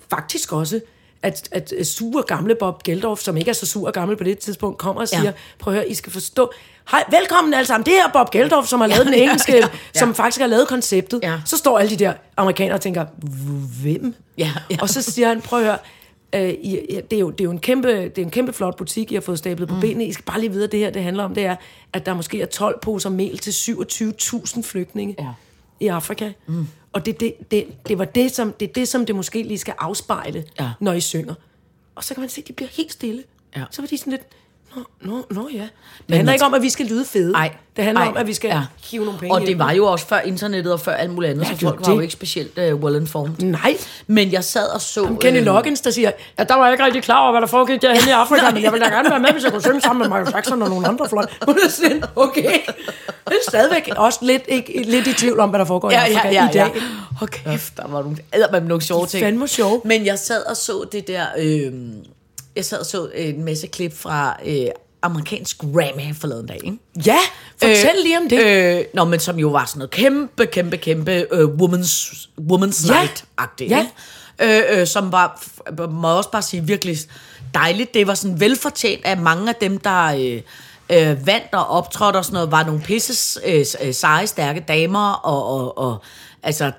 [0.09, 0.81] faktisk også,
[1.23, 4.39] at, at sure gamle Bob Geldorf, som ikke er så sur og gammel på det
[4.39, 5.19] tidspunkt, kommer og Ja.
[5.19, 6.51] siger, prøv at høre, I skal forstå,
[6.91, 9.57] hej, velkommen alle sammen, det her er Bob Geldorf, som har lavet den engelske, ja,
[9.95, 9.99] ja.
[9.99, 11.19] som faktisk har lavet konceptet.
[11.23, 11.39] Ja.
[11.45, 13.05] Så står alle de der amerikanere og tænker,
[13.81, 14.15] hvem?
[14.37, 14.77] Ja, ja.
[14.81, 15.77] Og så siger han, prøv at høre,
[16.35, 18.53] øh, I, ja, det, er jo, det, er jo en kæmpe, det er en kæmpe
[18.53, 19.81] flot butik, I har fået stablet på mm.
[19.81, 20.05] benene.
[20.05, 21.55] I skal bare lige vide, at det her det handler om, det er,
[21.93, 25.27] at der måske er 12 poser mel til 27.000 flygtninge Ja.
[25.79, 26.31] i Afrika.
[26.47, 26.67] Mm.
[26.93, 29.73] Og det, det, det, det, var det, som, det det, som det måske lige skal
[29.77, 30.71] afspejle, Ja.
[30.79, 31.33] når I synger.
[31.95, 33.23] Og så kan man se, at de bliver helt stille.
[33.55, 33.63] Ja.
[33.71, 34.23] Så var de sådan lidt,
[35.01, 35.67] Nå, nå ja.
[36.07, 37.31] Det handler ikke om, at vi skal lyde fede.
[37.31, 37.51] Nej.
[37.75, 38.61] Det handler Ej, om, at vi skal ja.
[38.91, 41.43] hive nogle penge Og det var jo også før internettet og før alt muligt andet,
[41.43, 43.37] Ja, så det var folk jo ikke specielt uh, well informed.
[43.39, 43.77] Nej.
[44.07, 45.15] Men jeg sad og så...
[45.21, 47.47] Kenny øh, Loggins, der siger, ja, der var jeg ikke rigtig klar over, hvad der
[47.47, 49.81] foregik derhenne i Afrika, men jeg ville da gerne være med, hvis jeg kunne synge
[49.81, 51.07] sammen med Michael Jackson og nogle andre
[51.69, 52.43] sådan, okay.
[53.27, 56.13] Det er stadigvæk også lidt, ikke, lidt i tvivl om, hvad der foregår Ja, i
[56.13, 56.71] Afrika ja, ja, i dag.
[56.75, 56.81] ja.
[57.17, 58.17] Hold kæft, der var nogle,
[58.51, 59.23] med nogle sjove ting.
[59.23, 59.81] fandme sjove.
[59.85, 61.25] Men jeg sad og så det der...
[61.37, 61.73] Øh,
[62.55, 64.65] jeg sad og så en masse klip fra øh,
[65.01, 66.77] amerikansk Grammy forleden dag, ikke?
[67.05, 67.17] Ja,
[67.57, 68.45] fortæl lige om det.
[68.79, 72.17] Øh, nå, men som jo var sådan noget kæmpe, kæmpe, kæmpe øh, woman's,
[72.51, 72.93] woman's Ja.
[73.03, 73.69] night-agtigt.
[73.69, 73.85] Ja.
[74.39, 74.67] ikke?
[74.71, 75.43] Øh, øh, som var,
[75.89, 76.97] må også bare sige, virkelig
[77.53, 77.93] dejligt.
[77.93, 80.41] Det var sådan velfortjent af mange af dem, der øh,
[80.89, 85.11] øh, vandt og optrådte og sådan noget, var nogle pisses øh, øh, seje, stærke damer,
[85.13, 85.97] og, og, og
[86.43, 86.71] altså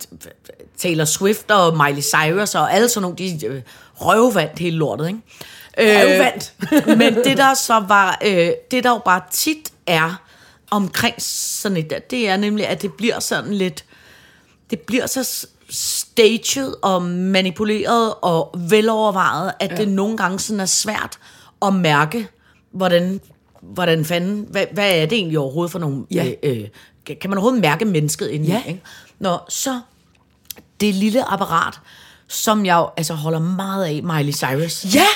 [0.78, 3.62] Taylor Swift og Miley Cyrus og alle sådan nogle, de øh,
[3.94, 5.20] røvvandt hele lortet, ikke?
[5.78, 6.32] Øh,
[6.98, 10.22] men det der så var, øh, det der jo bare tit er
[10.70, 13.84] omkring sådan et der, det er nemlig, at det bliver sådan lidt,
[14.70, 19.76] det bliver så staged og manipuleret og velovervejet, at ja.
[19.76, 21.18] det nogle gange sådan er svært
[21.62, 22.28] at mærke,
[22.72, 23.20] hvordan,
[23.62, 26.32] hvordan fanden, hvad, hvad er det egentlig overhovedet for nogle, Ja.
[26.42, 26.68] øh, øh,
[27.20, 28.62] kan man overhovedet mærke mennesket indeni, Ja.
[28.68, 28.82] ikke?
[29.18, 29.80] Nå, så
[30.80, 31.74] det lille apparat,
[32.28, 35.06] som jeg altså holder meget af, Miley Cyrus Ja,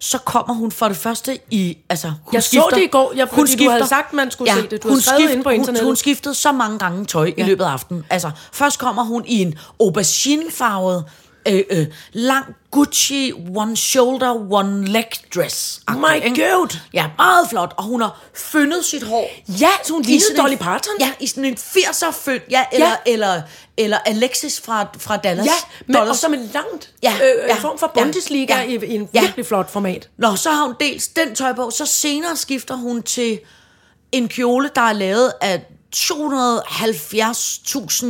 [0.00, 1.78] så kommer hun for det første i...
[1.88, 4.66] Altså, hun Jeg så det i går, ja, fordi du havde sagt, man skulle se
[4.70, 4.82] det.
[4.82, 5.82] Du havde skrevet inde på internettet.
[5.82, 7.44] Hun, hun skiftede så mange gange tøj ja.
[7.44, 8.04] i løbet af aftenen.
[8.10, 11.04] Altså, først kommer hun i en auberginefarvet,
[11.48, 15.80] øh, øh, lang Gucci, one shoulder, one leg dress.
[15.88, 16.76] My God.
[16.92, 17.74] Ja, meget flot.
[17.76, 19.30] Og hun har fyndet sit hår.
[19.60, 20.92] ja, så hun lignede Dolly Parton.
[21.00, 22.42] Ja, i sådan en 80'er fynd.
[22.50, 22.92] Ja, eller, Ja.
[23.06, 23.12] ja.
[23.12, 23.42] eller,
[23.76, 25.46] eller Alexis fra, fra Dallas.
[25.46, 25.52] Ja,
[25.86, 26.10] men Dollars.
[26.10, 28.94] også som en langt Ja, øh, ja, en form for ja, Bundesliga ja, i, i
[28.94, 29.20] en ja.
[29.20, 30.08] virkelig flot format.
[30.18, 33.40] Nå, så har hun dels den tøj på, så senere skifter hun til
[34.12, 35.62] en kjole, der er lavet af
[35.96, 38.06] 270.000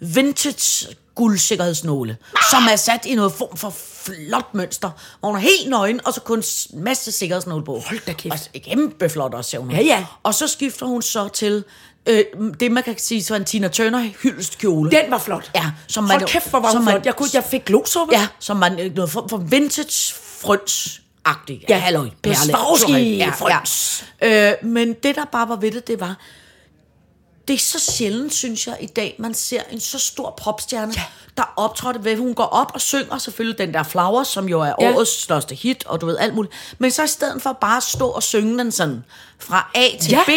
[0.00, 2.16] vintage guldsikkerhedsnåle,
[2.50, 4.90] som er sat i noget form for flot mønster,
[5.20, 6.44] hvor hun er helt nøgen, og så kun en
[6.84, 7.72] masse sikkerhedsnåle på.
[7.86, 8.50] Hold da kæft.
[8.54, 9.70] Og kæmpe flot også, hun.
[9.70, 10.04] Ja, ja.
[10.22, 11.64] Og så skifter hun så til
[12.06, 12.24] øh,
[12.60, 14.90] det, man kan sige, så en Tina Turner hyldest kjole.
[14.90, 15.50] Den var flot.
[15.54, 17.06] Ja, som Hold man- kæft, hvor var som man- flot.
[17.06, 18.14] Jeg, kunne, jeg fik glosuppe.
[18.14, 22.08] Ja, som man øh, noget form for vintage frøns agtig Ja, halløj.
[22.22, 22.58] perle.
[23.18, 23.32] Ja,
[24.22, 24.50] ja.
[24.50, 26.16] Øh, men det, der bare var ved det, det var,
[27.48, 31.02] det er så sjældent, synes jeg, i dag, man ser en så stor popstjerne, ja.
[31.36, 34.72] der optrådte ved, hun går op og synger selvfølgelig den der Flowers, som jo er
[34.80, 34.94] Ja.
[34.94, 36.54] årets største hit, og du ved alt muligt.
[36.78, 39.04] Men så i stedet for bare at stå og synge den sådan
[39.38, 40.22] fra A til Ja.
[40.26, 40.30] B,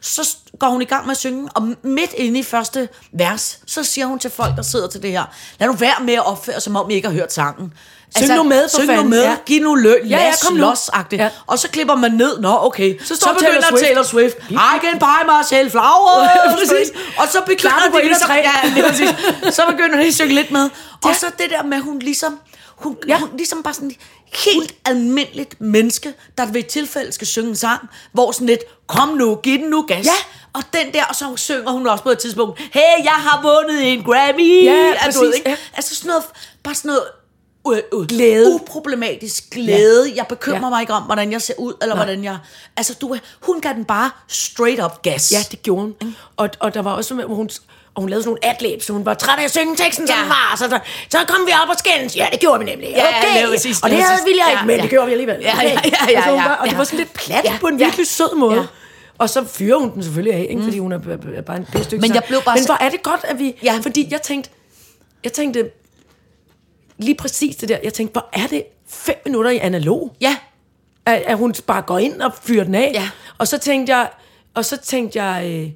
[0.00, 3.84] så går hun i gang med at synge, og midt inde i første vers, så
[3.84, 5.24] siger hun til folk, der sidder til det her,
[5.60, 7.72] lad nu være med at opføre, som om I ikke har hørt sangen.
[8.16, 9.36] Syng nu med, syng nu fanden, med, ja.
[9.46, 11.28] giv nu løn, Ja, ja, kom los Ja.
[11.46, 13.84] Og så klipper man ned, nå okay, så, så Taylor begynder Swift.
[13.84, 14.36] Taylor Swift,
[14.74, 16.30] I can buy myself flowers.
[16.58, 16.92] Præcis.
[17.18, 19.08] Og så begynder det 1 og ja, præcis.
[19.56, 20.70] så begynder det at synge lidt med.
[21.04, 21.14] Og Ja.
[21.14, 22.38] så det der med, hun ligesom,
[22.76, 23.18] hun, Ja.
[23.18, 23.92] hun ligesom bare sådan
[24.46, 27.80] helt almindeligt menneske, der ved et tilfælde skal synge en sang,
[28.12, 30.06] hvor sådan lidt, kom nu, giv den nu gas.
[30.06, 30.10] Ja.
[30.54, 33.92] Og den der, og så synger hun også på et tidspunkt, hey, jeg har vundet
[33.92, 34.64] en Grammy.
[34.64, 35.50] Ja, Er du ved, præcis, ikke?
[35.50, 35.56] ja.
[35.76, 36.24] Altså sådan noget,
[36.64, 37.02] bare sådan noget,
[37.72, 38.54] øh, øh, Glæde.
[38.54, 40.12] uproblematisk glæde.
[40.16, 40.64] Jeg bekymrer Ja.
[40.66, 40.70] ja.
[40.70, 42.04] mig ikke om, hvordan jeg ser ud, eller Nej.
[42.04, 42.38] hvordan jeg...
[42.76, 45.32] Altså, du, hun gav den bare straight up gas.
[45.32, 45.94] Ja, det gjorde hun.
[46.36, 47.50] Og, og der var også, hvor hun,
[47.94, 50.16] og hun lavede sådan nogle adlibs, så hun var træt af at synge teksten, som
[50.16, 50.22] Ja.
[50.22, 50.54] den var.
[50.58, 50.78] Så, der,
[51.10, 52.16] så kom vi op og skændes.
[52.16, 52.88] Ja, det gjorde vi nemlig.
[52.88, 53.36] Ja, okay.
[53.40, 54.82] lige præcis, og det havde Ja, ikke, men ja.
[54.82, 55.36] det gjorde vi alligevel.
[55.40, 55.64] Ja, Okay.
[55.64, 56.76] ja, ja, ja, hun ja, var, og det ja.
[56.76, 57.84] var sådan lidt plat Ja, på en ja.
[57.84, 58.54] virkelig sød måde.
[58.60, 58.66] Ja.
[59.18, 60.62] Og så fyrer hun den selvfølgelig af, ikke?
[60.62, 60.98] fordi hun er,
[61.46, 63.54] bare en bedste Men jeg blev bare Men så- hvor er det godt, at vi...
[63.62, 63.78] Ja.
[63.82, 64.50] Fordi jeg tænkte,
[65.24, 65.70] jeg tænkte
[66.98, 67.78] lige præcis det der.
[67.82, 70.16] Jeg tænkte, hvor er det fem minutter i analog?
[70.20, 70.36] Ja,
[71.06, 72.90] at, at hun bare går ind og fyrer den af.
[72.94, 73.08] Ja.
[73.38, 74.08] Og så tænkte jeg,
[74.54, 75.70] og så tænkte jeg, øh,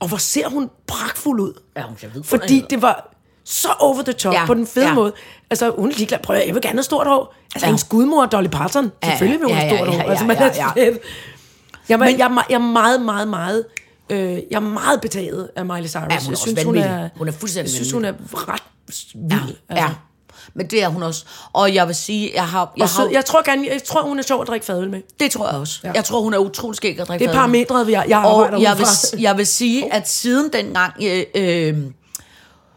[0.00, 1.52] og hvor ser hun pragtfuld ud.
[1.76, 3.14] Ja, hun ser Fordi det var
[3.44, 4.46] så over the top ja.
[4.46, 4.94] På den fede ja.
[4.94, 5.12] måde.
[5.50, 6.18] Altså, hun er ligeglad.
[6.18, 7.34] Prøv at, jeg vil gerne have stort hår.
[7.54, 7.66] Altså, ja.
[7.66, 8.92] Hendes gudmor, Dolly Parton.
[9.02, 10.02] Ja, Selvfølgelig vil hun ja, have stort ja, hår.
[10.04, 10.66] ja, Altså, man ja, ja.
[11.88, 13.64] Jeg, er, jeg, er, me- jeg er meget, meget, meget...
[14.10, 15.94] Øh, jeg er meget betaget af Miley Cyrus.
[15.94, 18.62] Ja, hun er jeg synes, hun er, Hun er fuldstændig Jeg synes, hun er ret
[19.14, 19.56] vild.
[19.70, 19.90] ja, ja.
[20.54, 21.24] Men det er hun også.
[21.52, 22.72] Og jeg vil sige, jeg har...
[22.76, 23.08] Jeg Og har.
[23.12, 25.00] Jeg tror, gerne, jeg tror, hun er sjov at drikke fadøl med.
[25.20, 25.80] det tror jeg også.
[25.84, 25.92] Ja.
[25.94, 28.62] Jeg tror, hun er utrolig skæg at drikke Det er parametret, jeg, jeg arbejder Og
[28.62, 31.76] jeg vil, jeg vil sige, at siden dengang øh, øh,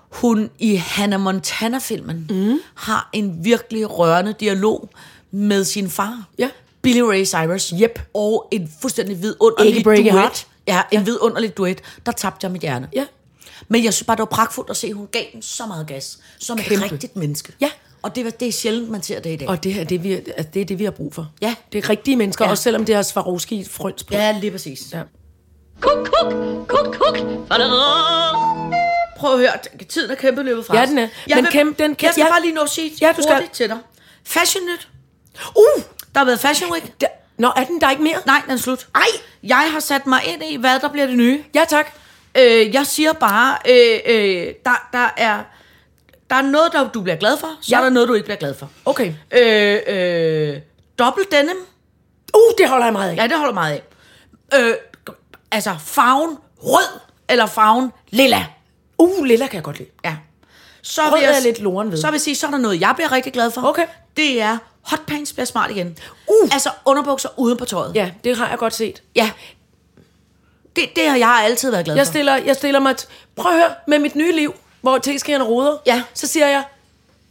[0.09, 2.59] hun i Hannah Montana-filmen mm.
[2.75, 4.89] har en virkelig rørende dialog
[5.31, 6.23] med sin far.
[6.39, 6.49] Ja.
[6.81, 7.73] Billy Ray Cyrus.
[7.81, 7.99] Yep.
[8.13, 10.11] Og en fuldstændig vidunderlig duet.
[10.11, 10.47] heart.
[10.67, 11.03] Ja, en ja.
[11.03, 11.81] vidunderlig duet.
[12.05, 12.87] Der tabte jeg mit hjerne.
[12.93, 13.05] Ja.
[13.67, 15.87] Men jeg synes bare, det var pragtfuldt at se, at hun gav den så meget
[15.87, 16.17] gas.
[16.39, 16.85] Som Kæmpe.
[16.85, 17.53] et rigtigt menneske.
[17.61, 17.69] Ja.
[18.01, 19.47] Og det, var- det er sjældent, man ser det i dag.
[19.49, 21.31] Og det er det, vi, altså, det er det, vi har brug for.
[21.41, 21.55] Ja.
[21.71, 22.51] Det er rigtige mennesker, Ja.
[22.51, 24.13] også selvom det har Swarovski frøns på.
[24.13, 24.81] ja, lige præcis.
[24.93, 25.01] Ja.
[25.81, 26.33] Kuk, kuk,
[26.67, 27.17] kuk, kuk.
[29.17, 29.51] Prøv at høre,
[29.89, 31.07] tiden er kæmpe løbet fra Ja, den er.
[31.27, 32.29] Jeg, Men vil, kæmpe- den kan- jeg skal ja.
[32.31, 33.49] bare lige nå at sige Ja, du skal.
[33.53, 33.77] til dig.
[34.25, 34.87] Fashion Nyt.
[35.55, 37.01] Uh, der har været Fashion Week.
[37.01, 37.07] Der,
[37.37, 38.15] nå, er den der ikke mere?
[38.25, 38.87] Nej, den er slut.
[38.95, 39.01] Ej,
[39.43, 41.43] jeg har sat mig ind i, hvad der bliver det nye.
[41.55, 41.85] Ja, tak.
[42.37, 45.43] Øh, jeg siger bare, øh, øh, der, der er...
[46.29, 47.77] Der er noget, der du bliver glad for, så Ja.
[47.79, 48.69] er der noget, du ikke bliver glad for.
[48.85, 49.13] Okay.
[49.31, 50.57] Øh, øh,
[50.99, 51.57] dobbelt denim.
[52.33, 53.15] Uh, det holder jeg meget af.
[53.15, 53.73] Ja, det holder jeg meget
[54.53, 54.63] af.
[54.69, 54.73] Øh,
[55.51, 58.45] altså, farven rød eller farven lilla.
[58.97, 59.89] Uh, lilla kan jeg godt lide.
[60.05, 60.15] Ja.
[60.81, 61.97] Så Rød vil jeg, er lidt loren ved.
[61.97, 63.61] Så vil jeg sige, så er der noget, jeg bliver rigtig glad for.
[63.63, 63.85] Okay.
[64.17, 65.97] Det er hotpants bliver smart igen.
[66.27, 66.49] Uh.
[66.53, 67.95] Altså underbukser uden på tøjet.
[67.95, 69.01] Ja, det har jeg godt set.
[69.15, 69.31] ja.
[70.75, 72.11] Det, det har jeg altid været glad Jeg for.
[72.11, 72.95] stiller, jeg stiller mig...
[73.01, 73.05] T-
[73.35, 76.01] Prøv at høre, med mit nye liv, hvor tekskerne roder, Ja.
[76.13, 76.63] så siger jeg,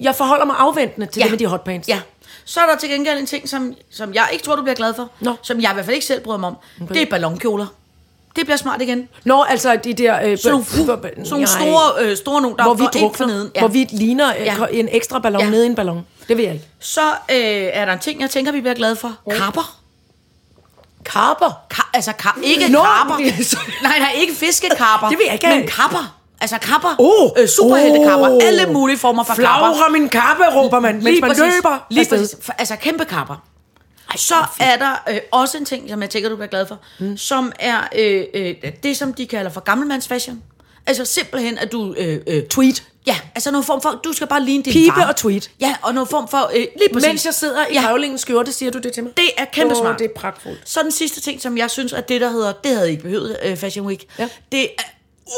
[0.00, 1.24] jeg forholder mig afventende til Ja.
[1.24, 1.88] det med de hotpants.
[1.88, 2.00] Ja.
[2.44, 4.94] Så er der til gengæld en ting, som, som jeg ikke tror, du bliver glad
[4.94, 5.10] for.
[5.20, 5.34] Nå.
[5.42, 6.56] Som jeg i hvert fald ikke selv bryder mig om.
[6.82, 6.94] Okay.
[6.94, 7.66] Det er ballonkjoler.
[8.36, 9.08] Det bliver smart igen.
[9.24, 10.22] Nå, altså de der...
[10.22, 13.50] Øh, Sådan nogle, b- sådan nogle store, øh, store nogle, der hvor vi drukner, neden.
[13.58, 14.54] hvor vi ligner øh, Ja.
[14.70, 15.50] en ekstra ballon Ja.
[15.50, 16.06] nede i en ballon.
[16.28, 16.66] Det vil jeg ikke.
[16.80, 17.36] Så øh,
[17.72, 19.16] er der en ting, jeg tænker, vi bliver glade for.
[19.30, 19.80] Karper.
[21.04, 21.50] Karper.
[21.74, 23.14] Ka- altså, kar- ikke Nå, karper.
[23.24, 25.08] er nej, nej, ikke fiskekarper.
[25.10, 25.46] Det vil jeg ikke.
[25.48, 26.16] Men kapper.
[26.40, 26.94] Altså kapper.
[26.98, 28.28] Oh, øh, superheltekapper.
[28.30, 28.38] oh.
[28.42, 29.44] Alle mulige former for kapper.
[29.44, 31.86] Flag har min kappe, råber man, mens man løber.
[31.90, 32.36] Lige præcis.
[32.42, 33.36] For- Altså kæmpe kapper.
[34.16, 37.16] Så er der øh, også en ting, som jeg tænker, du bliver glad for, mm.
[37.16, 40.42] som er øh, øh, det, som de kalder for gammelmandsfashion.
[40.86, 41.94] Altså simpelthen, at du...
[41.98, 42.82] Øh, øh, Tweet.
[43.06, 44.00] Ja, altså noget form for...
[44.04, 45.08] Du skal bare ligne din Pibe far.
[45.08, 45.50] og tweet.
[45.60, 46.50] Ja, og noget form for...
[46.54, 47.08] Øh, lige præcis.
[47.08, 47.80] Mens jeg sidder i Ja.
[47.82, 49.12] grævlingens skjorte, siger du det til mig?
[49.16, 49.98] Det er kæmpe Åh, smart.
[49.98, 50.60] det er pragtfuldt.
[50.64, 53.36] Så den sidste ting, som jeg synes, at det, der hedder, det havde ikke behøvet
[53.50, 54.28] uh, Fashion Week, Ja.
[54.52, 54.82] det er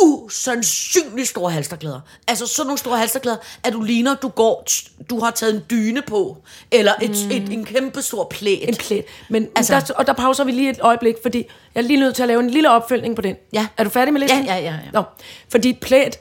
[0.03, 2.01] usandsynligt store halsterklæder.
[2.29, 4.67] Altså sådan nogle store halsterklæder, at du ligner, du går,
[5.11, 6.37] du har taget en dyne på,
[6.73, 7.31] eller et, mm.
[7.31, 8.69] et, en kæmpe stor plæt.
[8.69, 9.05] En plæt.
[9.31, 11.39] Men Altså- altså, der, og der pauser vi lige et øjeblik, fordi
[11.75, 13.37] jeg er lige nødt til at lave en lille opfølgning på den.
[13.53, 13.67] Ja.
[13.77, 14.45] Er du færdig med listen?
[14.45, 14.91] Ja, ja, ja, ja.
[14.93, 15.03] Nå,
[15.49, 16.19] fordi plæt,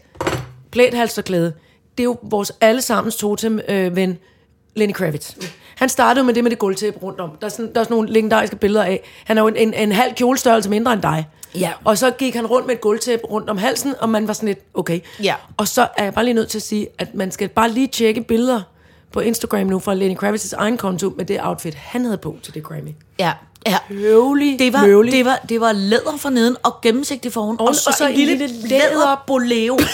[0.75, 1.53] plæthalsterklæde,
[1.97, 4.17] det er jo vores allesammens totem øh, ven,
[4.75, 5.33] Lenny Kravitz.
[5.75, 7.29] Han startede med det med det gulvtæppe rundt om.
[7.41, 9.03] Der er, sådan, der er sådan nogle legendariske billeder af.
[9.25, 11.27] Han er jo en, en, en halv kjolestørrelse mindre end dig.
[11.55, 11.71] Ja.
[11.83, 14.47] Og så gik han rundt med et gulvtæppe rundt om halsen, og man var sådan
[14.47, 14.99] lidt, okay.
[15.23, 15.35] Ja.
[15.57, 17.87] Og så er jeg bare lige nødt til at sige, at man skal bare lige
[17.87, 18.61] tjekke billeder
[19.11, 22.53] på Instagram nu fra Lenny Kravitz's egen konto med det outfit, han havde på til
[22.53, 22.91] det Grammy.
[23.19, 23.33] Ja,
[23.67, 23.77] ja.
[23.89, 25.13] Høvlig, Det var, møvlig.
[25.13, 27.93] det, var, det var læder for neden og gennemsigtig for oven, og, og, så, og
[27.93, 29.79] så en lille, lille læder boleo.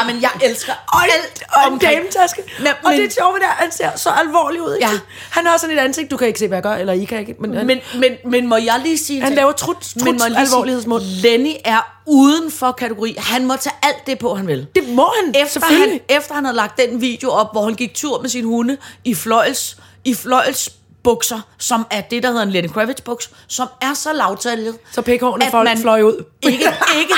[0.00, 2.42] Ej, men jeg elsker alt og en dametaske.
[2.58, 4.74] Men- og men- det er sjovt, der, han ser så alvorlig ud.
[4.74, 4.88] Ikke?
[4.92, 4.98] Ja.
[5.30, 7.18] Han har sådan et ansigt, du kan ikke se, hvad jeg gør, eller I kan
[7.20, 7.34] ikke.
[7.40, 10.26] Men, men Men, men, men må jeg lige sige Han laver trut- trut- Men må
[10.28, 11.02] lige alvorlighedsmund.
[11.02, 13.14] sige, Lenny er uden for kategori.
[13.18, 14.66] Han må tage alt det på, han vil.
[14.74, 17.94] det må han, Efter han, efter han havde lagt den video op, hvor han gik
[17.94, 20.68] tur med sin hunde i fløjls, i fløjls
[21.06, 24.78] bukser, som er det, der hedder en Lenny Kravitz buks, som er så lavtallet.
[24.92, 26.24] Så pikhårene at folk man fløj ud.
[26.42, 26.64] Ikke,
[27.00, 27.14] ikke,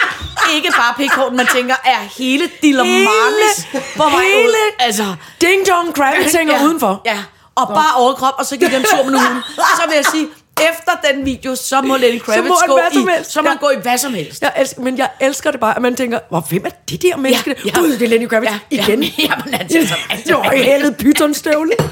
[0.55, 3.57] ikke bare pikhårene, man tænker, er hele Dillermangles
[3.97, 4.41] på vej ud.
[4.41, 7.03] hele Altså, Ding Dong Kravitz hænger udenfor.
[7.05, 7.19] Ja,
[7.55, 9.43] og bare overkrop, og så gik han tur med hunden.
[9.79, 10.29] Så vil jeg sige,
[10.73, 12.79] efter den video, så må Lenny Kravitz må han gå
[13.11, 13.57] i, så må Ja.
[13.61, 14.43] gå i hvad som helst.
[14.43, 17.17] Jeg elsker, men jeg elsker det bare, at man tænker, hvor hvem er det der
[17.17, 17.55] menneske?
[17.65, 17.81] Ja, ja.
[17.81, 19.03] Gud, det er Lenny Kravitz Ja, igen.
[19.05, 19.87] Ja, jamen, han ser
[20.27, 21.73] så helvede pythonstøvle.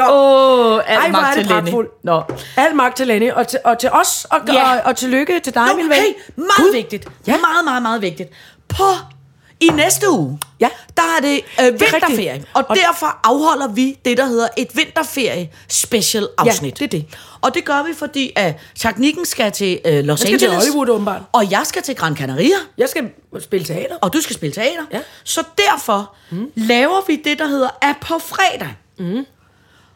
[0.00, 1.90] Åh, oh, Ej, hvor er det pragtfuldt.
[2.04, 2.22] Nå.
[2.56, 4.72] Al magt til Lenny, og til, og til os, og, ja.
[4.74, 5.94] og, og tillykke til dig, Nå, min ven.
[5.96, 6.72] hey, meget Gud.
[6.72, 7.08] vigtigt.
[7.26, 7.36] Ja.
[7.36, 8.30] Meget, meget, meget vigtigt.
[8.68, 8.84] På
[9.60, 10.68] i næste uge, Ja.
[10.96, 12.32] der er det øh, vinterferie.
[12.32, 12.50] rigtigt.
[12.54, 16.78] Og, Og- derfor afholder vi det, der hedder et vinterferie special afsnit.
[16.78, 17.04] det er det.
[17.40, 20.64] Og det gør vi, fordi at teknikken skal til øh, Los skal til Angeles.
[20.66, 21.22] Hollywood, åbenbart.
[21.32, 22.56] Og jeg skal til Gran Canaria.
[22.78, 23.96] Jeg skal spille teater.
[24.02, 24.82] og du skal spille teater.
[24.92, 25.00] Ja.
[25.24, 26.52] Så derfor mm.
[26.56, 29.24] laver vi det, der hedder, at på fredag mm.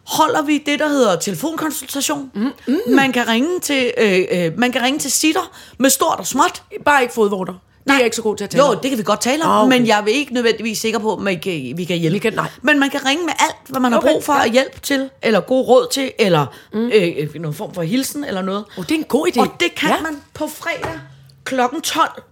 [0.07, 2.31] holder vi det, der hedder telefonkonsultation.
[2.35, 2.53] Mm.
[2.67, 2.77] Mm.
[2.89, 6.63] Man, kan ringe til, øh, øh, man kan ringe til sitter med stort og småt.
[6.85, 7.55] Bare ikke fodvorter.
[7.87, 8.79] Det er ikke så god til at tale Jo, om.
[8.83, 9.79] det kan vi godt tale om, Ah, okay.
[9.79, 12.13] men jeg er ikke nødvendigvis sikker på, at vi kan, vi kan hjælpe.
[12.13, 12.49] Vi kan- nej.
[12.63, 14.53] Men man kan ringe med alt, hvad man har Okay, brug for ja.
[14.53, 16.87] hjælp til, eller god råd til, eller mm.
[16.95, 18.65] øh, øh, noget form for hilsen, eller noget.
[18.79, 19.41] Oh, det er en god idé.
[19.41, 19.89] Og det kan.
[19.89, 20.01] Ja.
[20.03, 21.01] man på fredag
[21.45, 22.23] klokken 12.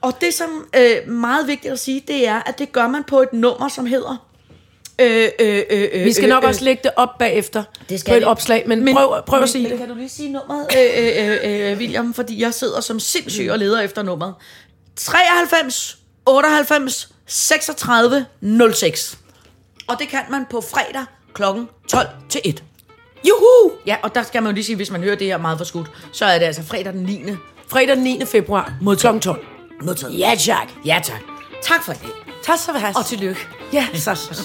[0.00, 3.04] Og det, som er øh, meget vigtigt at sige, det er, at det gør man
[3.04, 4.16] på et nummer, som hedder...
[5.00, 8.10] Øh, øh, øh, øh, Vi skal nok øh, også lægge det op bagefter det skal
[8.10, 8.24] på et vi.
[8.24, 9.78] opslag, men, men prøv, prøv men, at sige men, det.
[9.78, 12.14] Kan du lige sige nummeret, øh, øh, øh, øh, William?
[12.14, 14.34] Fordi jeg sidder som sindssyg og leder efter nummeret.
[14.96, 18.26] 93 98 36
[18.74, 19.18] 06.
[19.86, 22.64] Og det kan man på fredag klokken 12 til 1.
[23.28, 23.72] Juhu!
[23.86, 25.90] Ja, og der skal man jo lige sige, hvis man hører det her meget forskudt,
[26.12, 27.22] så er det altså fredag den 9.
[27.68, 28.20] Fredag den 9.
[28.26, 29.18] februar mod kl.
[29.20, 29.44] 12.
[29.82, 30.18] Modtaget.
[30.18, 30.68] Ja, tak.
[30.84, 31.20] Ja, tak.
[31.62, 32.02] Tak for det.
[32.44, 32.92] Tak så være.
[32.96, 33.40] Og tillykke.
[33.72, 34.42] Ja, så.